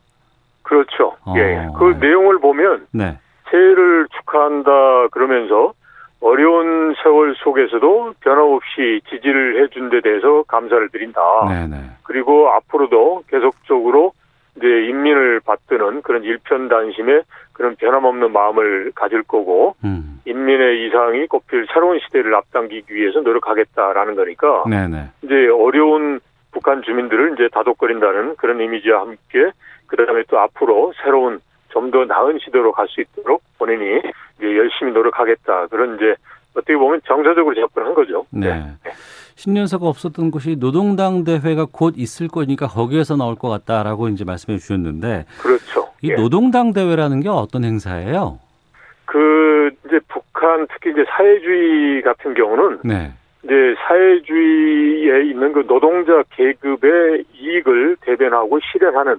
그렇죠. 0.68 1.16
어. 1.24 1.34
예. 1.36 1.66
그 1.78 1.96
내용을 1.98 2.38
보면 2.40 2.86
네. 2.92 3.18
새해를 3.50 4.06
축하한다 4.18 5.08
그러면서 5.08 5.72
어려운 6.20 6.94
세월 7.02 7.34
속에서도 7.36 8.14
변함없이 8.20 9.00
지지를 9.08 9.62
해준 9.62 9.88
데 9.88 10.00
대해서 10.02 10.42
감사를 10.42 10.90
드린다. 10.90 11.20
네, 11.48 11.66
네. 11.68 11.76
그리고 12.02 12.50
앞으로도 12.50 13.24
계속적으로 13.28 14.12
이제 14.56 14.66
인민을 14.66 15.40
받드는 15.40 16.02
그런 16.02 16.24
일편단심의 16.24 17.22
그런 17.52 17.76
변함없는 17.76 18.32
마음을 18.32 18.92
가질 18.94 19.22
거고 19.22 19.74
음. 19.84 20.20
인민의 20.26 20.86
이상이 20.86 21.26
꼽힐 21.28 21.66
새로운 21.72 21.98
시대를 22.00 22.34
앞당기기 22.34 22.92
위해서 22.92 23.20
노력하겠다라는 23.20 24.16
거니까 24.16 24.64
네, 24.68 24.86
네. 24.88 25.04
이제 25.22 25.48
어려운 25.48 26.20
북한 26.50 26.82
주민들을 26.82 27.34
이제 27.34 27.48
다독거린다는 27.52 28.36
그런 28.36 28.60
이미지와 28.60 29.00
함께 29.02 29.52
그다음에 29.88 30.22
또 30.28 30.38
앞으로 30.38 30.92
새로운 31.02 31.40
좀 31.70 31.90
더 31.90 32.04
나은 32.04 32.38
시대로 32.44 32.72
갈 32.72 32.86
수 32.88 33.00
있도록 33.00 33.42
본인이 33.58 34.00
이제 34.38 34.56
열심히 34.56 34.92
노력하겠다 34.92 35.66
그런 35.68 35.96
이제 35.96 36.14
어떻게 36.54 36.76
보면 36.76 37.00
정서적으로 37.06 37.54
접근한 37.54 37.94
거죠. 37.94 38.24
네. 38.30 38.64
신년사가 39.36 39.86
없었던 39.86 40.30
곳이 40.32 40.56
노동당 40.56 41.22
대회가 41.24 41.66
곧 41.70 41.94
있을 41.96 42.26
거니까 42.28 42.66
거기에서 42.66 43.16
나올 43.16 43.36
것 43.36 43.48
같다라고 43.48 44.08
이제 44.08 44.24
말씀해 44.24 44.58
주셨는데 44.58 45.26
그렇죠. 45.40 45.88
이 46.02 46.10
예. 46.10 46.14
노동당 46.16 46.72
대회라는 46.72 47.20
게 47.20 47.28
어떤 47.28 47.64
행사예요? 47.64 48.40
그 49.04 49.70
이제 49.86 50.00
북한 50.08 50.66
특히 50.72 50.90
이제 50.90 51.04
사회주의 51.08 52.02
같은 52.02 52.34
경우는 52.34 52.80
네. 52.84 53.12
이제 53.44 53.54
사회주의에 53.86 55.24
있는 55.30 55.52
그 55.52 55.66
노동자 55.66 56.22
계급의 56.30 57.24
이익을 57.34 57.96
대변하고 58.00 58.58
실현하는 58.72 59.16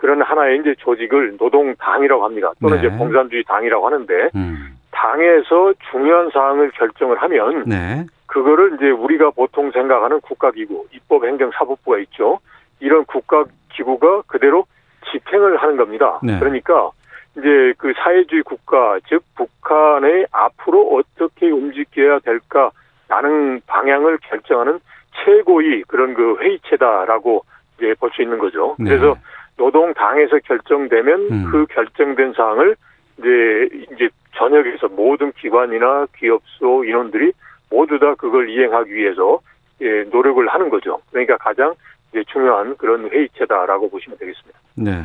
그런 0.00 0.22
하나의 0.22 0.60
이제 0.60 0.74
조직을 0.78 1.36
노동당이라고 1.38 2.24
합니다. 2.24 2.52
또는 2.60 2.80
네. 2.80 2.86
이제 2.86 2.96
공산주의 2.96 3.44
당이라고 3.44 3.86
하는데 3.86 4.30
음. 4.34 4.78
당에서 4.90 5.74
중요한 5.90 6.30
사항을 6.30 6.70
결정을 6.70 7.20
하면 7.20 7.64
네. 7.66 8.06
그거를 8.26 8.76
이제 8.76 8.88
우리가 8.90 9.30
보통 9.30 9.70
생각하는 9.72 10.20
국가기구, 10.22 10.86
입법행정사법부가 10.92 11.98
있죠. 11.98 12.38
이런 12.80 13.04
국가기구가 13.04 14.22
그대로 14.26 14.64
집행을 15.12 15.58
하는 15.58 15.76
겁니다. 15.76 16.18
네. 16.22 16.38
그러니까 16.38 16.90
이제 17.36 17.74
그 17.76 17.92
사회주의 18.02 18.42
국가, 18.42 18.98
즉 19.06 19.22
북한의 19.36 20.26
앞으로 20.32 20.94
어떻게 20.94 21.50
움직여야 21.50 22.20
될까 22.20 22.70
라는 23.08 23.60
방향을 23.66 24.18
결정하는 24.22 24.80
최고의 25.24 25.82
그런 25.88 26.14
그 26.14 26.38
회의체다라고 26.40 27.44
이제 27.76 27.94
볼 28.00 28.10
수 28.12 28.22
있는 28.22 28.38
거죠. 28.38 28.76
네. 28.78 28.90
그래서 28.90 29.16
노동당에서 29.60 30.38
결정되면 30.38 31.20
음. 31.30 31.44
그 31.52 31.66
결정된 31.66 32.32
사항을 32.32 32.76
이제 33.18 33.68
이제 33.92 34.08
전역에서 34.34 34.88
모든 34.88 35.32
기관이나 35.32 36.06
기업소 36.16 36.84
인원들이 36.84 37.32
모두 37.68 37.98
다 37.98 38.14
그걸 38.14 38.48
이행하기 38.48 38.90
위해서 38.90 39.38
예, 39.82 40.04
노력을 40.04 40.46
하는 40.48 40.70
거죠. 40.70 40.98
그러니까 41.10 41.36
가장 41.36 41.74
이제 42.10 42.24
중요한 42.32 42.74
그런 42.78 43.10
회의체다라고 43.10 43.90
보시면 43.90 44.18
되겠습니다. 44.18 44.58
네. 44.76 45.04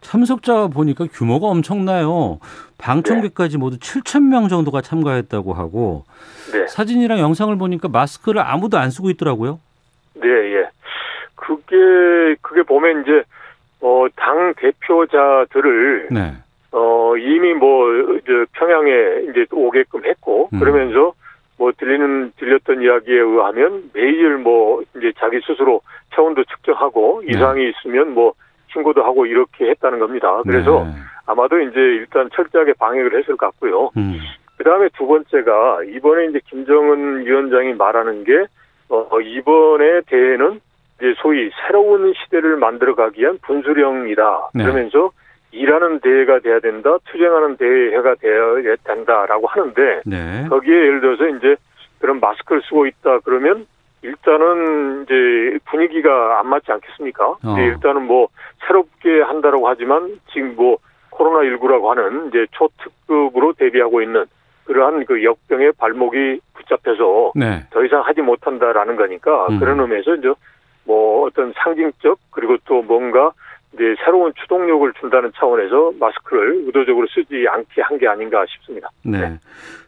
참석자 0.00 0.68
보니까 0.68 1.04
규모가 1.12 1.48
엄청나요. 1.48 2.40
방청객까지 2.78 3.58
모두 3.58 3.76
7천 3.76 4.30
명 4.30 4.48
정도가 4.48 4.80
참가했다고 4.80 5.52
하고 5.52 6.04
네, 6.52 6.66
사진이랑 6.68 7.18
영상을 7.18 7.54
보니까 7.58 7.88
마스크를 7.88 8.40
아무도 8.40 8.78
안 8.78 8.90
쓰고 8.90 9.10
있더라고요. 9.10 9.60
네, 10.14 10.26
예. 10.26 10.70
그게 11.34 12.36
그게 12.40 12.62
보면 12.62 13.02
이제 13.02 13.24
어, 13.80 14.06
당 14.16 14.54
대표자들을 14.56 16.08
네. 16.10 16.32
어, 16.72 17.16
이미 17.16 17.54
뭐, 17.54 17.86
저, 18.26 18.44
평양에 18.52 18.92
이제 19.30 19.46
또 19.50 19.58
오게끔 19.58 20.04
했고, 20.04 20.48
음. 20.52 20.60
그러면서 20.60 21.14
뭐 21.58 21.72
들리는, 21.76 22.32
들렸던 22.36 22.82
이야기에 22.82 23.18
의하면 23.18 23.90
매일 23.92 24.36
뭐, 24.38 24.82
이제 24.96 25.12
자기 25.18 25.40
스스로 25.44 25.80
체온도 26.14 26.44
측정하고, 26.44 27.22
네. 27.24 27.32
이상이 27.32 27.70
있으면 27.70 28.14
뭐, 28.14 28.34
신고도 28.72 29.02
하고 29.02 29.26
이렇게 29.26 29.68
했다는 29.70 29.98
겁니다. 29.98 30.42
그래서 30.44 30.84
네. 30.84 30.92
아마도 31.26 31.58
이제 31.60 31.80
일단 31.80 32.30
철저하게 32.32 32.74
방역을 32.74 33.18
했을 33.18 33.36
것 33.36 33.46
같고요. 33.46 33.90
음. 33.96 34.20
그 34.56 34.64
다음에 34.64 34.88
두 34.96 35.06
번째가 35.06 35.84
이번에 35.88 36.26
이제 36.26 36.40
김정은 36.48 37.26
위원장이 37.26 37.74
말하는 37.74 38.22
게, 38.24 38.44
어, 38.90 39.20
이번에 39.20 40.02
대회는 40.06 40.60
이제 41.00 41.14
소위 41.18 41.50
새로운 41.66 42.12
시대를 42.14 42.56
만들어가기 42.56 43.22
위한 43.22 43.38
분수령이다. 43.42 44.50
네. 44.54 44.64
그러면서 44.64 45.10
일하는 45.52 45.98
대회가 46.00 46.38
돼야 46.38 46.60
된다, 46.60 46.96
투쟁하는 47.06 47.56
대회가 47.56 48.14
되어야 48.14 48.76
된다라고 48.84 49.46
하는데 49.48 50.02
네. 50.06 50.46
거기에 50.48 50.74
예를 50.74 51.00
들어서 51.00 51.26
이제 51.28 51.56
그런 51.98 52.20
마스크를 52.20 52.62
쓰고 52.62 52.86
있다 52.86 53.18
그러면 53.24 53.66
일단은 54.02 55.02
이제 55.02 55.58
분위기가 55.66 56.38
안 56.38 56.48
맞지 56.48 56.70
않겠습니까? 56.70 57.26
어. 57.26 57.38
근데 57.42 57.64
일단은 57.64 58.06
뭐 58.06 58.28
새롭게 58.66 59.22
한다라고 59.22 59.68
하지만 59.68 60.18
지금 60.32 60.54
뭐 60.56 60.78
코로나 61.10 61.40
19라고 61.50 61.88
하는 61.88 62.28
이제 62.28 62.46
초특급으로 62.52 63.54
대비하고 63.54 64.00
있는 64.00 64.24
그러한 64.64 65.04
그 65.04 65.22
역병의 65.24 65.72
발목이 65.78 66.40
붙잡혀서 66.54 67.32
네. 67.34 67.66
더 67.70 67.84
이상 67.84 68.02
하지 68.02 68.22
못한다라는 68.22 68.96
거니까 68.96 69.46
음. 69.48 69.58
그런 69.58 69.80
의미에서 69.80 70.14
이제 70.14 70.32
뭐 70.84 71.26
어떤 71.26 71.52
상징적 71.62 72.18
그리고 72.30 72.56
또 72.64 72.82
뭔가 72.82 73.32
이제 73.74 73.94
새로운 74.04 74.32
추동력을 74.40 74.92
준다는 75.00 75.30
차원에서 75.36 75.92
마스크를 75.98 76.64
의도적으로 76.66 77.06
쓰지 77.14 77.46
않게 77.48 77.82
한 77.82 77.98
게 77.98 78.08
아닌가 78.08 78.44
싶습니다. 78.48 78.88
네. 79.04 79.38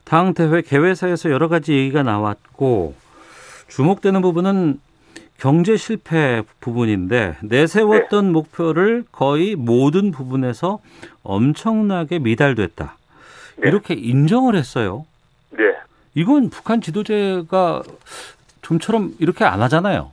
당 0.04 0.34
대회 0.34 0.60
개회사에서 0.62 1.30
여러 1.30 1.48
가지 1.48 1.72
얘기가 1.74 2.02
나왔고 2.02 2.94
주목되는 3.68 4.20
부분은 4.22 4.80
경제 5.38 5.76
실패 5.76 6.42
부분인데 6.60 7.38
내세웠던 7.42 8.30
목표를 8.32 9.04
거의 9.10 9.56
모든 9.56 10.12
부분에서 10.12 10.78
엄청나게 11.24 12.20
미달됐다. 12.20 12.96
네. 13.56 13.68
이렇게 13.68 13.94
인정을 13.94 14.54
했어요. 14.54 15.04
네. 15.50 15.74
이건 16.14 16.50
북한 16.50 16.80
지도자가 16.80 17.82
좀처럼 18.60 19.14
이렇게 19.18 19.44
안 19.44 19.60
하잖아요. 19.62 20.12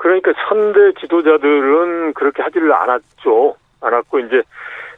그러니까 0.00 0.32
선대 0.48 0.92
지도자들은 0.98 2.14
그렇게 2.14 2.42
하지를 2.42 2.72
않았죠. 2.72 3.54
않았고 3.82 4.20
이제 4.20 4.42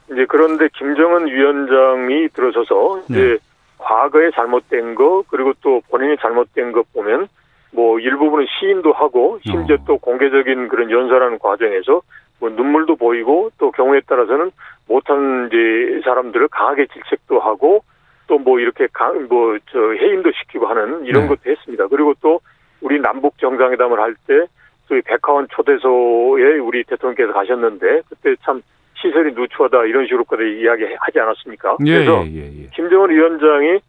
이제 0.09 0.25
그런데 0.29 0.69
김정은 0.73 1.27
위원장이 1.27 2.29
들어서서 2.29 3.01
이제 3.09 3.21
네. 3.21 3.37
과거에 3.79 4.31
잘못된 4.31 4.95
거 4.95 5.23
그리고 5.27 5.51
또 5.61 5.81
본인이 5.89 6.15
잘못된 6.21 6.71
것 6.71 6.91
보면 6.93 7.27
뭐 7.73 7.99
일부분은 7.99 8.45
시인도 8.47 8.93
하고 8.93 9.39
심지어 9.43 9.75
어. 9.75 9.83
또 9.85 9.97
공개적인 9.97 10.69
그런 10.69 10.89
연설하는 10.89 11.37
과정에서 11.39 12.01
뭐 12.39 12.49
눈물도 12.49 12.95
보이고 12.95 13.51
또 13.57 13.71
경우에 13.71 13.99
따라서는 14.07 14.51
못한 14.87 15.49
이제 15.51 15.99
사람들을 16.05 16.47
강하게 16.47 16.85
질책도 16.87 17.41
하고 17.41 17.83
또 18.27 18.37
뭐 18.37 18.57
이렇게 18.59 18.87
뭐저 19.27 19.79
해임도 19.99 20.31
시키고 20.31 20.65
하는 20.65 21.05
이런 21.05 21.23
네. 21.23 21.27
것도 21.27 21.51
했습니다. 21.51 21.87
그리고 21.87 22.13
또 22.21 22.39
우리 22.79 23.01
남북 23.01 23.37
정상회담을 23.37 23.99
할 23.99 24.15
때 24.27 24.45
소위 24.93 25.01
백화원 25.01 25.47
초대소에 25.49 26.59
우리 26.59 26.83
대통령께서 26.83 27.33
가셨는데 27.33 28.01
그때 28.07 28.35
참 28.43 28.61
시설이 28.95 29.33
누추하다 29.33 29.85
이런 29.85 30.05
식으로까지 30.05 30.59
이야기하지 30.61 31.19
않았습니까? 31.19 31.77
예, 31.85 31.93
그래서 31.93 32.23
예, 32.27 32.35
예, 32.35 32.63
예. 32.63 32.69
김정은 32.73 33.09
위원장이 33.09 33.79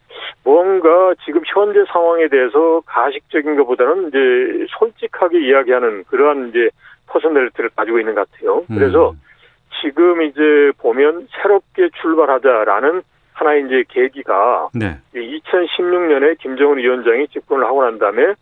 뭔가 0.42 1.14
지금 1.24 1.42
현재 1.44 1.84
상황에 1.92 2.28
대해서 2.28 2.80
가식적인 2.86 3.56
것보다는 3.56 4.08
이제 4.08 4.66
솔직하게 4.78 5.46
이야기하는 5.46 6.04
그러한 6.04 6.48
이제 6.48 6.70
personality를 7.08 7.70
가지고 7.76 8.00
있는 8.00 8.14
것 8.14 8.28
같아요. 8.30 8.64
그래서 8.66 9.10
음. 9.10 9.20
지금 9.82 10.22
이제 10.22 10.72
보면 10.78 11.28
새롭게 11.42 11.90
출발하자라는 12.00 13.02
하나의 13.34 13.66
이제 13.66 13.84
계기가 13.88 14.68
네. 14.74 14.96
2016년에 15.14 16.38
김정은 16.38 16.78
위원장이 16.78 17.28
집권을 17.28 17.66
하고 17.66 17.84
난 17.84 17.98
다음에 17.98 18.34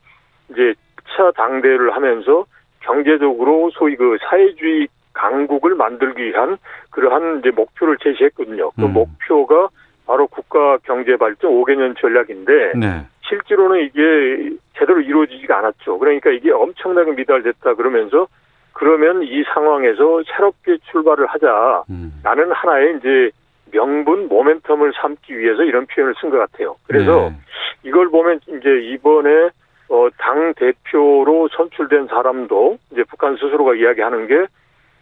이제 0.51 0.75
차 1.16 1.31
당대회를 1.33 1.95
하면서 1.94 2.44
경제적으로 2.83 3.71
소위 3.73 3.97
그 3.97 4.16
사회주의 4.29 4.88
강국을 5.12 5.75
만들기 5.75 6.25
위한 6.25 6.57
그러한 6.90 7.40
이제 7.40 7.51
목표를 7.51 7.97
제시했거든요. 8.03 8.71
그 8.71 8.85
음. 8.85 8.92
목표가 8.92 9.68
바로 10.07 10.27
국가 10.27 10.79
경제 10.85 11.16
발전 11.16 11.51
5개년 11.51 11.99
전략인데 12.01 12.73
네. 12.77 13.07
실제로는 13.29 13.85
이게 13.85 14.57
제대로 14.79 15.01
이루어지지가 15.01 15.59
않았죠. 15.59 15.99
그러니까 15.99 16.31
이게 16.31 16.51
엄청나게 16.51 17.12
미달됐다 17.12 17.75
그러면서 17.75 18.27
그러면 18.73 19.23
이 19.23 19.45
상황에서 19.55 20.23
새롭게 20.35 20.79
출발을 20.90 21.27
하자. 21.27 21.85
음. 21.90 22.21
라는 22.23 22.51
하나의 22.53 22.99
이제 22.99 23.31
명분, 23.71 24.29
모멘텀을 24.29 24.92
삼기 25.01 25.38
위해서 25.38 25.62
이런 25.62 25.87
표현을 25.87 26.14
쓴 26.21 26.31
것 26.31 26.38
같아요. 26.38 26.77
그래서 26.87 27.31
네. 27.31 27.37
이걸 27.85 28.11
보면 28.11 28.40
이제 28.49 28.81
이번에 28.92 29.51
어, 29.92 30.09
당 30.16 30.55
대표로 30.55 31.48
선출된 31.55 32.07
사람도 32.07 32.78
이제 32.92 33.05
북한 33.11 33.37
스스로가 33.37 33.74
이야기하는 33.74 34.26
게 34.26 34.46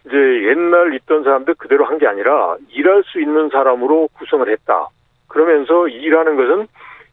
이제 0.05 0.17
옛날 0.17 0.93
있던 0.95 1.23
사람들 1.23 1.53
그대로 1.55 1.85
한 1.85 1.97
게 1.97 2.07
아니라 2.07 2.57
일할 2.71 3.03
수 3.05 3.21
있는 3.21 3.49
사람으로 3.49 4.09
구성을 4.17 4.49
했다. 4.51 4.89
그러면서 5.29 5.87
일하는 5.87 6.35
것은 6.35 6.67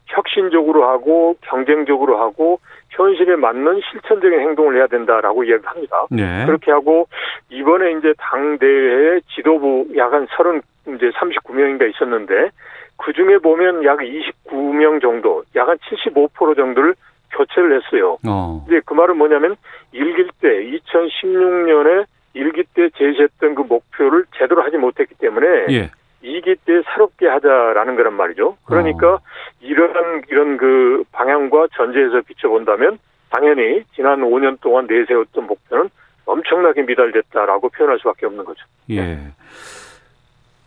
혁신적으로 0.07 0.89
하고 0.89 1.37
경쟁적으로 1.43 2.19
하고 2.19 2.59
현실에 2.91 3.37
맞는 3.37 3.81
실천적인 3.93 4.41
행동을 4.41 4.77
해야 4.77 4.87
된다라고 4.89 5.45
이야기를 5.45 5.71
합니다. 5.71 6.07
네. 6.11 6.47
그렇게 6.47 6.73
하고 6.73 7.07
이번에 7.51 7.93
이제 7.93 8.13
당 8.19 8.59
대회 8.59 9.21
지도부 9.35 9.87
약 9.97 10.13
한 10.13 10.27
30, 10.37 10.63
이제 10.97 11.11
39명인가 11.11 11.89
있었는데 11.91 12.51
그 12.97 13.13
중에 13.13 13.39
보면 13.39 13.85
약 13.85 13.99
29명 13.99 15.01
정도, 15.01 15.45
약 15.55 15.69
한 15.69 15.77
75% 15.79 16.57
정도를 16.57 16.95
교체를 17.33 17.81
했어요. 17.81 18.19
어. 18.27 18.65
이제 18.67 18.81
그 18.85 18.95
말은 18.95 19.17
뭐냐면 19.17 19.57
일기 19.93 20.29
때 20.41 20.49
2016년에 20.49 22.07
일기 22.35 22.65
때 22.75 22.89
제시했던 22.97 23.55
그 23.55 23.63
목표를 23.63 24.27
제대로 24.37 24.63
하지 24.63 24.77
못했기 24.77 25.15
때문에 25.17 25.47
예. 25.71 25.91
이기 26.23 26.57
때 26.65 26.83
새롭게 26.93 27.27
하자라는 27.27 27.97
거란 27.97 28.15
말이죠. 28.15 28.57
그러니까 28.65 29.15
어. 29.15 29.21
이런 29.61 30.23
이런 30.29 30.57
그 30.57 31.05
방향과 31.13 31.69
전제에서 31.77 32.23
비춰본다면 32.23 32.99
당연히 33.31 33.85
지난 33.95 34.21
5년 34.21 34.61
동안 34.61 34.87
내세웠던 34.87 35.47
목표는 35.47 35.91
엄청나게 36.27 36.83
미달됐다라고 36.83 37.69
표현할 37.71 37.99
수밖에 37.99 38.27
없는 38.27 38.45
거죠. 38.45 38.65
예. 38.91 39.19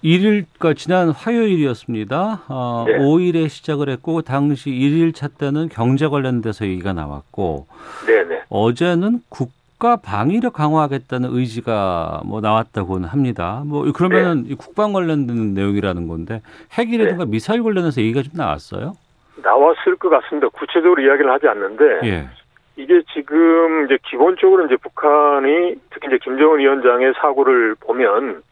1일, 0.04 0.46
그러니까 0.58 0.74
지난 0.74 1.10
화요일이었습니다. 1.10 2.44
어, 2.50 2.86
네. 2.88 2.98
5일에 2.98 3.50
시작을 3.50 3.90
했고, 3.90 4.22
당시 4.22 4.72
1일차 4.72 5.38
때는 5.38 5.70
경제 5.70 6.08
관련돼서 6.08 6.66
얘기가 6.66 6.94
나왔고, 6.94 7.68
네네. 8.08 8.42
어제는 8.50 9.22
국가 9.30 9.96
방위력 9.96 10.54
강화하겠다는 10.54 11.30
의지가 11.32 12.22
뭐 12.26 12.42
나왔다고는 12.42 13.08
합니다. 13.08 13.64
뭐 13.66 13.90
그러면은 13.94 14.46
이 14.46 14.56
국방 14.56 14.94
관련된 14.94 15.54
내용이라는 15.54 16.08
건데 16.08 16.42
핵이라든가 16.78 17.26
미사일 17.26 17.64
관련해서 17.64 18.02
얘기가 18.02 18.22
좀 18.22 18.34
나왔어요? 18.36 18.94
나왔을 19.42 19.96
것 19.96 20.10
같습니다. 20.10 20.50
구체적으로 20.50 21.02
이야기를 21.02 21.32
하지 21.32 21.48
않는데 21.48 21.84
예. 22.04 22.30
이게 22.76 23.02
지금 23.14 23.86
이제 23.86 23.98
기본적으로 24.10 24.66
이제 24.66 24.76
북한이 24.76 25.76
특히 25.90 26.08
이제 26.08 26.20
김정은 26.22 26.60
위원장의 26.60 27.14
사고를 27.22 27.76
보면 27.80 28.44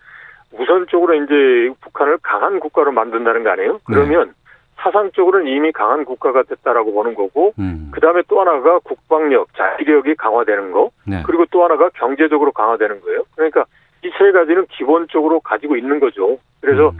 우선적으로 0.53 1.13
이제 1.15 1.69
북한을 1.81 2.17
강한 2.21 2.59
국가로 2.59 2.91
만든다는 2.91 3.43
거 3.43 3.51
아니에요? 3.51 3.79
그러면 3.85 4.33
사상적으로는 4.77 5.47
이미 5.47 5.71
강한 5.71 6.05
국가가 6.05 6.43
됐다라고 6.43 6.93
보는 6.93 7.13
거고 7.13 7.53
음. 7.59 7.89
그 7.91 7.99
다음에 7.99 8.21
또 8.27 8.39
하나가 8.39 8.79
국방력, 8.79 9.53
자위력이 9.55 10.15
강화되는 10.15 10.71
거 10.71 10.89
네. 11.05 11.21
그리고 11.25 11.45
또 11.51 11.63
하나가 11.63 11.89
경제적으로 11.89 12.51
강화되는 12.51 13.01
거예요. 13.01 13.23
그러니까 13.35 13.65
이 14.03 14.09
세 14.17 14.31
가지는 14.31 14.65
기본적으로 14.67 15.41
가지고 15.41 15.75
있는 15.75 15.99
거죠. 15.99 16.37
그래서 16.61 16.89
음. 16.89 16.97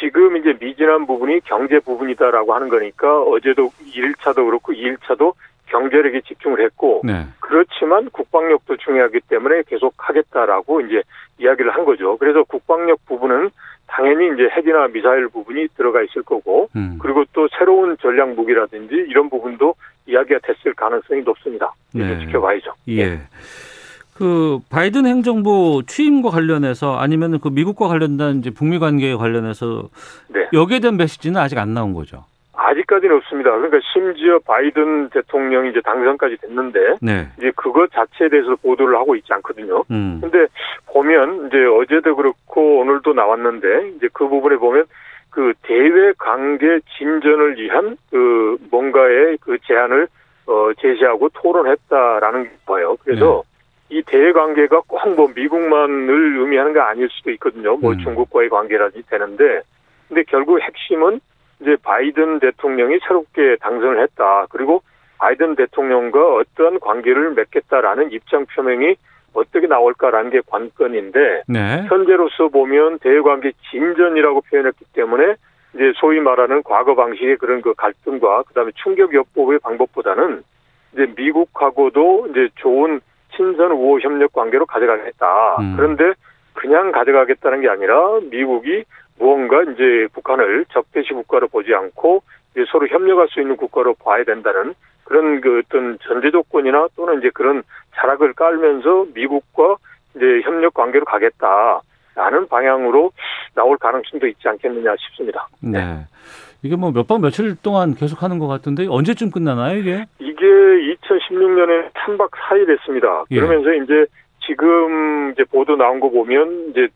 지금 0.00 0.36
이제 0.36 0.54
미진한 0.60 1.06
부분이 1.06 1.40
경제 1.44 1.78
부분이다라고 1.78 2.54
하는 2.54 2.68
거니까 2.68 3.22
어제도 3.22 3.70
1차도 3.94 4.44
그렇고 4.46 4.72
2일차도 4.72 5.32
경제력에 5.66 6.20
집중을 6.22 6.62
했고 6.64 7.02
네. 7.04 7.26
그렇지만 7.40 8.10
국방력도 8.10 8.76
중요하기 8.76 9.20
때문에 9.28 9.62
계속 9.66 9.94
하겠다라고 9.96 10.80
이제 10.82 11.02
이야기를 11.38 11.74
한 11.74 11.84
거죠. 11.84 12.16
그래서 12.18 12.42
국방력 12.44 13.04
부분은 13.06 13.50
당연히 13.86 14.34
이제 14.34 14.48
핵이나 14.56 14.88
미사일 14.88 15.28
부분이 15.28 15.68
들어가 15.76 16.02
있을 16.02 16.22
거고 16.22 16.68
음. 16.76 16.98
그리고 17.00 17.24
또 17.32 17.48
새로운 17.58 17.96
전략 17.98 18.30
무기라든지 18.34 18.94
이런 18.94 19.28
부분도 19.28 19.74
이야기가 20.06 20.40
됐을 20.42 20.74
가능성이 20.74 21.22
높습니다. 21.22 21.72
네. 21.92 22.18
지켜봐야죠. 22.20 22.72
예. 22.88 23.20
그 24.14 24.60
바이든 24.70 25.06
행정부 25.06 25.82
취임과 25.86 26.30
관련해서 26.30 26.96
아니면 26.96 27.38
그 27.40 27.48
미국과 27.48 27.88
관련된 27.88 28.38
이제 28.38 28.50
북미 28.50 28.78
관계에 28.78 29.14
관련해서 29.14 29.88
네. 30.28 30.48
여기에 30.52 30.80
대한 30.80 30.96
메시지는 30.96 31.40
아직 31.40 31.58
안 31.58 31.74
나온 31.74 31.92
거죠. 31.94 32.24
아직까지는 32.62 33.16
없습니다. 33.16 33.50
그러니까 33.50 33.78
심지어 33.92 34.38
바이든 34.40 35.10
대통령이 35.10 35.70
이제 35.70 35.80
당선까지 35.80 36.36
됐는데 36.38 36.96
네. 37.00 37.28
이제 37.38 37.52
그것 37.56 37.90
자체에 37.92 38.28
대해서 38.28 38.56
보도를 38.56 38.96
하고 38.96 39.16
있지 39.16 39.32
않거든요. 39.32 39.84
음. 39.90 40.18
근데 40.20 40.46
보면 40.86 41.48
이제 41.48 41.64
어제도 41.64 42.14
그렇고 42.14 42.80
오늘도 42.80 43.12
나왔는데 43.14 43.92
이제 43.96 44.08
그 44.12 44.28
부분에 44.28 44.56
보면 44.56 44.84
그 45.30 45.54
대외 45.62 46.12
관계 46.18 46.80
진전을 46.98 47.58
위한 47.58 47.96
그 48.10 48.58
뭔가의 48.70 49.38
그 49.40 49.58
제안을 49.66 50.08
어 50.46 50.70
제시하고 50.80 51.28
토론했다라는 51.30 52.44
게 52.44 52.50
보여요. 52.66 52.96
그래서 53.04 53.42
이 53.88 54.02
대외 54.06 54.32
관계가 54.32 54.82
꼭 54.86 55.02
뭐 55.16 55.30
미국만을 55.34 56.38
의미하는 56.38 56.72
거 56.72 56.80
아닐 56.80 57.08
수도 57.10 57.30
있거든요. 57.32 57.76
뭐 57.76 57.92
음. 57.92 57.98
중국과의 57.98 58.48
관계라든지 58.48 59.06
되는데 59.08 59.62
근데 60.08 60.22
결국 60.28 60.60
핵심은 60.60 61.20
이제 61.62 61.76
바이든 61.82 62.40
대통령이 62.40 62.98
새롭게 63.06 63.56
당선을 63.60 64.02
했다. 64.02 64.46
그리고 64.50 64.82
바이든 65.18 65.54
대통령과 65.54 66.34
어떠한 66.34 66.80
관계를 66.80 67.34
맺겠다라는 67.34 68.10
입장 68.10 68.44
표명이 68.46 68.96
어떻게 69.34 69.66
나올까라는 69.66 70.30
게 70.30 70.40
관건인데 70.46 71.44
네. 71.46 71.84
현재로서 71.88 72.48
보면 72.48 72.98
대외관계 72.98 73.52
진전이라고 73.70 74.42
표현했기 74.42 74.84
때문에 74.92 75.36
이제 75.74 75.92
소위 75.96 76.20
말하는 76.20 76.62
과거 76.64 76.94
방식의 76.94 77.38
그런 77.38 77.62
그 77.62 77.72
갈등과 77.74 78.42
그다음에 78.42 78.72
충격 78.82 79.14
요법의 79.14 79.60
방법보다는 79.60 80.42
이제 80.92 81.06
미국하고도 81.16 82.26
이제 82.30 82.48
좋은 82.56 83.00
친선 83.34 83.72
우호 83.72 84.00
협력 84.00 84.32
관계로 84.32 84.66
가져가겠다. 84.66 85.56
음. 85.60 85.74
그런데 85.76 86.12
그냥 86.52 86.92
가져가겠다는 86.92 87.62
게 87.62 87.68
아니라 87.68 88.20
미국이 88.30 88.84
무언가 89.26 89.62
이제 89.62 90.08
북한을 90.12 90.66
적대시 90.72 91.12
국가로 91.12 91.46
보지 91.46 91.72
않고 91.72 92.22
이제 92.50 92.64
서로 92.72 92.88
협력할 92.88 93.28
수 93.30 93.40
있는 93.40 93.56
국가로 93.56 93.94
봐야 93.94 94.24
된다는 94.24 94.74
그런 95.04 95.40
그 95.40 95.60
어떤 95.64 95.96
전제 96.02 96.32
조건이나 96.32 96.88
또는 96.96 97.20
이제 97.20 97.30
그런 97.32 97.62
자락을 97.94 98.32
깔면서 98.32 99.06
미국과 99.14 99.76
이제 100.16 100.40
협력 100.42 100.74
관계로 100.74 101.04
가겠다 101.04 101.80
라는 102.16 102.48
방향으로 102.48 103.12
나올 103.54 103.78
가능성도 103.78 104.26
있지 104.26 104.48
않겠느냐 104.48 104.94
싶습니다. 104.98 105.46
네. 105.60 106.00
이게 106.64 106.74
뭐 106.76 106.90
몇 106.90 107.06
박 107.06 107.20
며칠 107.20 107.54
동안 107.62 107.94
계속 107.94 108.22
하는 108.22 108.38
것 108.40 108.48
같은데 108.48 108.86
언제쯤 108.88 109.30
끝나나요, 109.30 109.78
이게? 109.78 110.04
이게 110.18 110.44
2016년에 110.44 111.92
3박 111.92 112.30
4일 112.30 112.70
했습니다. 112.70 113.24
예. 113.30 113.40
그러면서 113.40 113.72
이제 113.72 114.04
지금 114.46 115.32
이제 115.32 115.44
보도 115.44 115.76
나온 115.76 116.00
거 116.00 116.10
보면 116.10 116.70
이제 116.70 116.88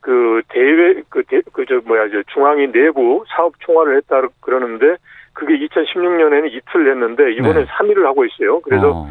그 0.00 0.42
대외 0.48 1.02
그그저 1.08 1.80
뭐야 1.84 2.08
저 2.10 2.22
중앙위 2.32 2.72
내부 2.72 3.24
사업 3.28 3.54
총괄을 3.60 3.96
했다 3.98 4.22
그러는데 4.40 4.96
그게 5.32 5.58
2016년에는 5.58 6.52
이틀 6.52 6.90
했는데 6.90 7.32
이번에 7.32 7.60
네. 7.60 7.66
3일을 7.66 8.02
하고 8.04 8.24
있어요. 8.24 8.60
그래서 8.60 8.90
어. 8.90 9.08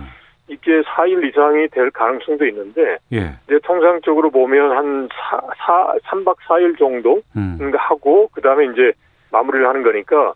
이게 0.48 0.82
4일 0.82 1.30
이상이 1.30 1.70
될 1.70 1.92
가능성도 1.92 2.46
있는데 2.48 2.98
예. 3.14 3.32
이제 3.48 3.60
통상적으로 3.64 4.30
보면 4.32 4.72
한 4.72 5.10
4, 5.30 5.42
4, 5.66 5.94
3박 6.08 6.36
4일 6.48 6.78
정도 6.78 7.22
음. 7.38 7.72
하고 7.78 8.28
그다음에 8.34 8.66
이제 8.66 8.92
마무리를 9.32 9.66
하는 9.66 9.82
거니까 9.82 10.34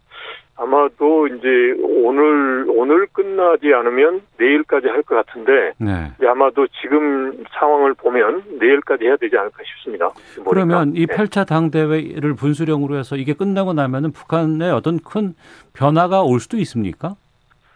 아마도 0.58 1.28
이제 1.28 1.48
오늘 1.82 2.66
오늘 2.70 3.08
끝나지 3.12 3.74
않으면 3.74 4.22
내일까지 4.40 4.88
할 4.88 5.04
것 5.04 5.16
같은데 5.16 5.74
네. 5.78 6.12
아마도 6.28 6.66
지금 6.82 7.44
상황을 7.60 7.94
보면 7.94 8.44
내일까지 8.60 9.06
해야 9.06 9.18
되지 9.18 9.38
않을까 9.38 9.58
싶습니다. 9.64 10.10
보니까. 10.36 10.50
그러면 10.50 10.94
이 10.96 11.06
네. 11.06 11.14
8차 11.16 11.46
당대회를 11.46 12.36
분수령으로 12.36 12.96
해서 12.98 13.18
이게 13.18 13.34
끝나고 13.34 13.74
나면은 13.74 14.12
북한에 14.12 14.70
어떤 14.72 15.00
큰 15.00 15.36
변화가 15.74 16.24
올 16.24 16.40
수도 16.40 16.58
있습니까? 16.58 17.16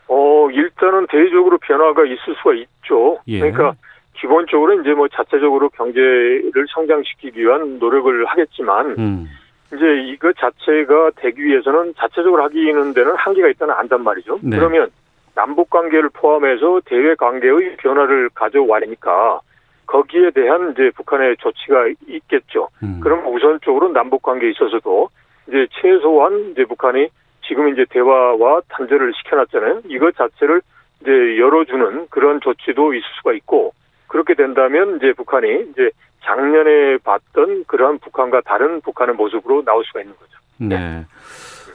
어 0.08 0.50
일단은 0.50 1.06
대외적으로 1.08 1.58
변화가 1.60 2.06
있을 2.06 2.36
수가 2.42 2.54
있죠. 2.56 3.20
예. 3.28 3.39
그러니까 3.39 3.74
기본적으로 4.20 4.82
이제 4.82 4.94
뭐 4.94 5.08
자체적으로 5.10 5.70
경제를 5.70 6.52
성장시키기 6.74 7.39
위한 7.39 7.78
노력을 7.80 8.26
하겠지만 8.26 8.96
음. 8.98 9.28
이제 9.73 9.86
이거 10.08 10.34
자체가 10.34 11.12
되기 11.17 11.43
위해서는 11.43 11.93
자체적으로 11.97 12.43
하기는 12.43 12.93
데는 12.93 13.15
한계가 13.15 13.49
있다는 13.49 13.75
안단 13.75 14.03
말이죠. 14.03 14.39
네. 14.41 14.58
그러면 14.58 14.89
남북 15.36 15.69
관계를 15.69 16.10
포함해서 16.13 16.82
대외 16.86 17.15
관계의 17.15 17.77
변화를 17.77 18.29
가져와니까 18.34 19.41
거기에 19.86 20.32
대한 20.32 20.71
이제 20.71 20.91
북한의 20.95 21.38
조치가 21.38 21.88
있겠죠. 22.08 22.69
음. 22.84 22.99
그럼 23.01 23.25
우선적으로 23.34 23.89
남북 23.89 24.21
관계에 24.21 24.51
있어서도 24.51 25.10
이제 25.47 25.67
최소한 25.82 26.51
이제 26.51 26.65
북한이 26.65 27.10
지금 27.47 27.69
이제 27.69 27.86
대화와 27.89 28.62
단절을 28.69 29.13
시켜놨잖아요. 29.15 29.82
이것 29.88 30.15
자체를 30.15 30.62
이제 31.02 31.37
열어주는 31.39 32.08
그런 32.10 32.39
조치도 32.41 32.94
있을 32.94 33.08
수가 33.17 33.33
있고 33.33 33.73
그렇게 34.08 34.33
된다면 34.33 34.98
이제 34.98 35.13
북한이 35.13 35.67
이제 35.71 35.89
작년에 36.24 36.98
봤던 37.04 37.65
그러한 37.65 38.00
북한과 38.00 38.42
다른 38.46 38.82
북한의 38.82 39.15
모습으로 39.15 39.63
나올 39.63 39.84
수가 39.86 40.02
있는 40.02 40.15
거죠. 40.17 40.32
네. 40.58 41.06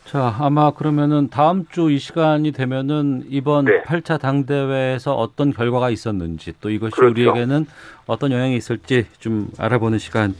자, 0.05 0.37
아마 0.39 0.71
그러면은 0.71 1.29
다음 1.31 1.67
주 1.71 1.91
이 1.91 1.99
시간이 1.99 2.53
되면은 2.53 3.25
이번 3.29 3.65
네. 3.65 3.83
8차 3.83 4.21
당대회에서 4.21 5.15
어떤 5.15 5.53
결과가 5.53 5.91
있었는지 5.91 6.53
또 6.61 6.71
이것이 6.71 6.95
그렇죠. 6.95 7.11
우리에게는 7.13 7.67
어떤 8.07 8.31
영향이 8.31 8.55
있을지 8.57 9.07
좀 9.19 9.49
알아보는 9.59 9.99
시간 9.99 10.35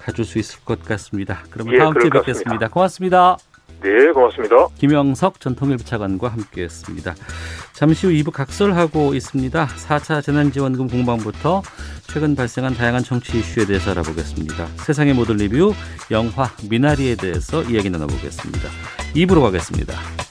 가질 0.00 0.24
수 0.24 0.38
있을 0.38 0.64
것 0.64 0.82
같습니다. 0.84 1.38
그러면 1.50 1.74
예, 1.74 1.78
다음 1.78 1.98
주에 1.98 2.10
뵙겠습니다. 2.10 2.68
고맙습니다. 2.68 3.36
네, 3.80 4.12
고맙습니다. 4.12 4.68
김영석 4.78 5.40
전 5.40 5.54
통일부 5.54 5.84
차관과 5.84 6.28
함께했습니다. 6.28 7.14
잠시 7.72 8.06
후 8.06 8.12
2부 8.12 8.32
각설하고 8.32 9.14
있습니다. 9.14 9.66
4차 9.66 10.22
재난지원금 10.22 10.88
공방부터 10.88 11.62
최근 12.08 12.34
발생한 12.34 12.74
다양한 12.74 13.04
정치 13.04 13.38
이슈에 13.38 13.66
대해서 13.66 13.92
알아보겠습니다. 13.92 14.66
세상의 14.84 15.14
모든 15.14 15.36
리뷰 15.36 15.72
영화 16.10 16.50
미나리에 16.68 17.14
대해서 17.14 17.62
이야기 17.62 17.88
나눠보겠습니다. 17.90 18.68
2부로 19.14 19.42
가겠습니다. 19.42 20.27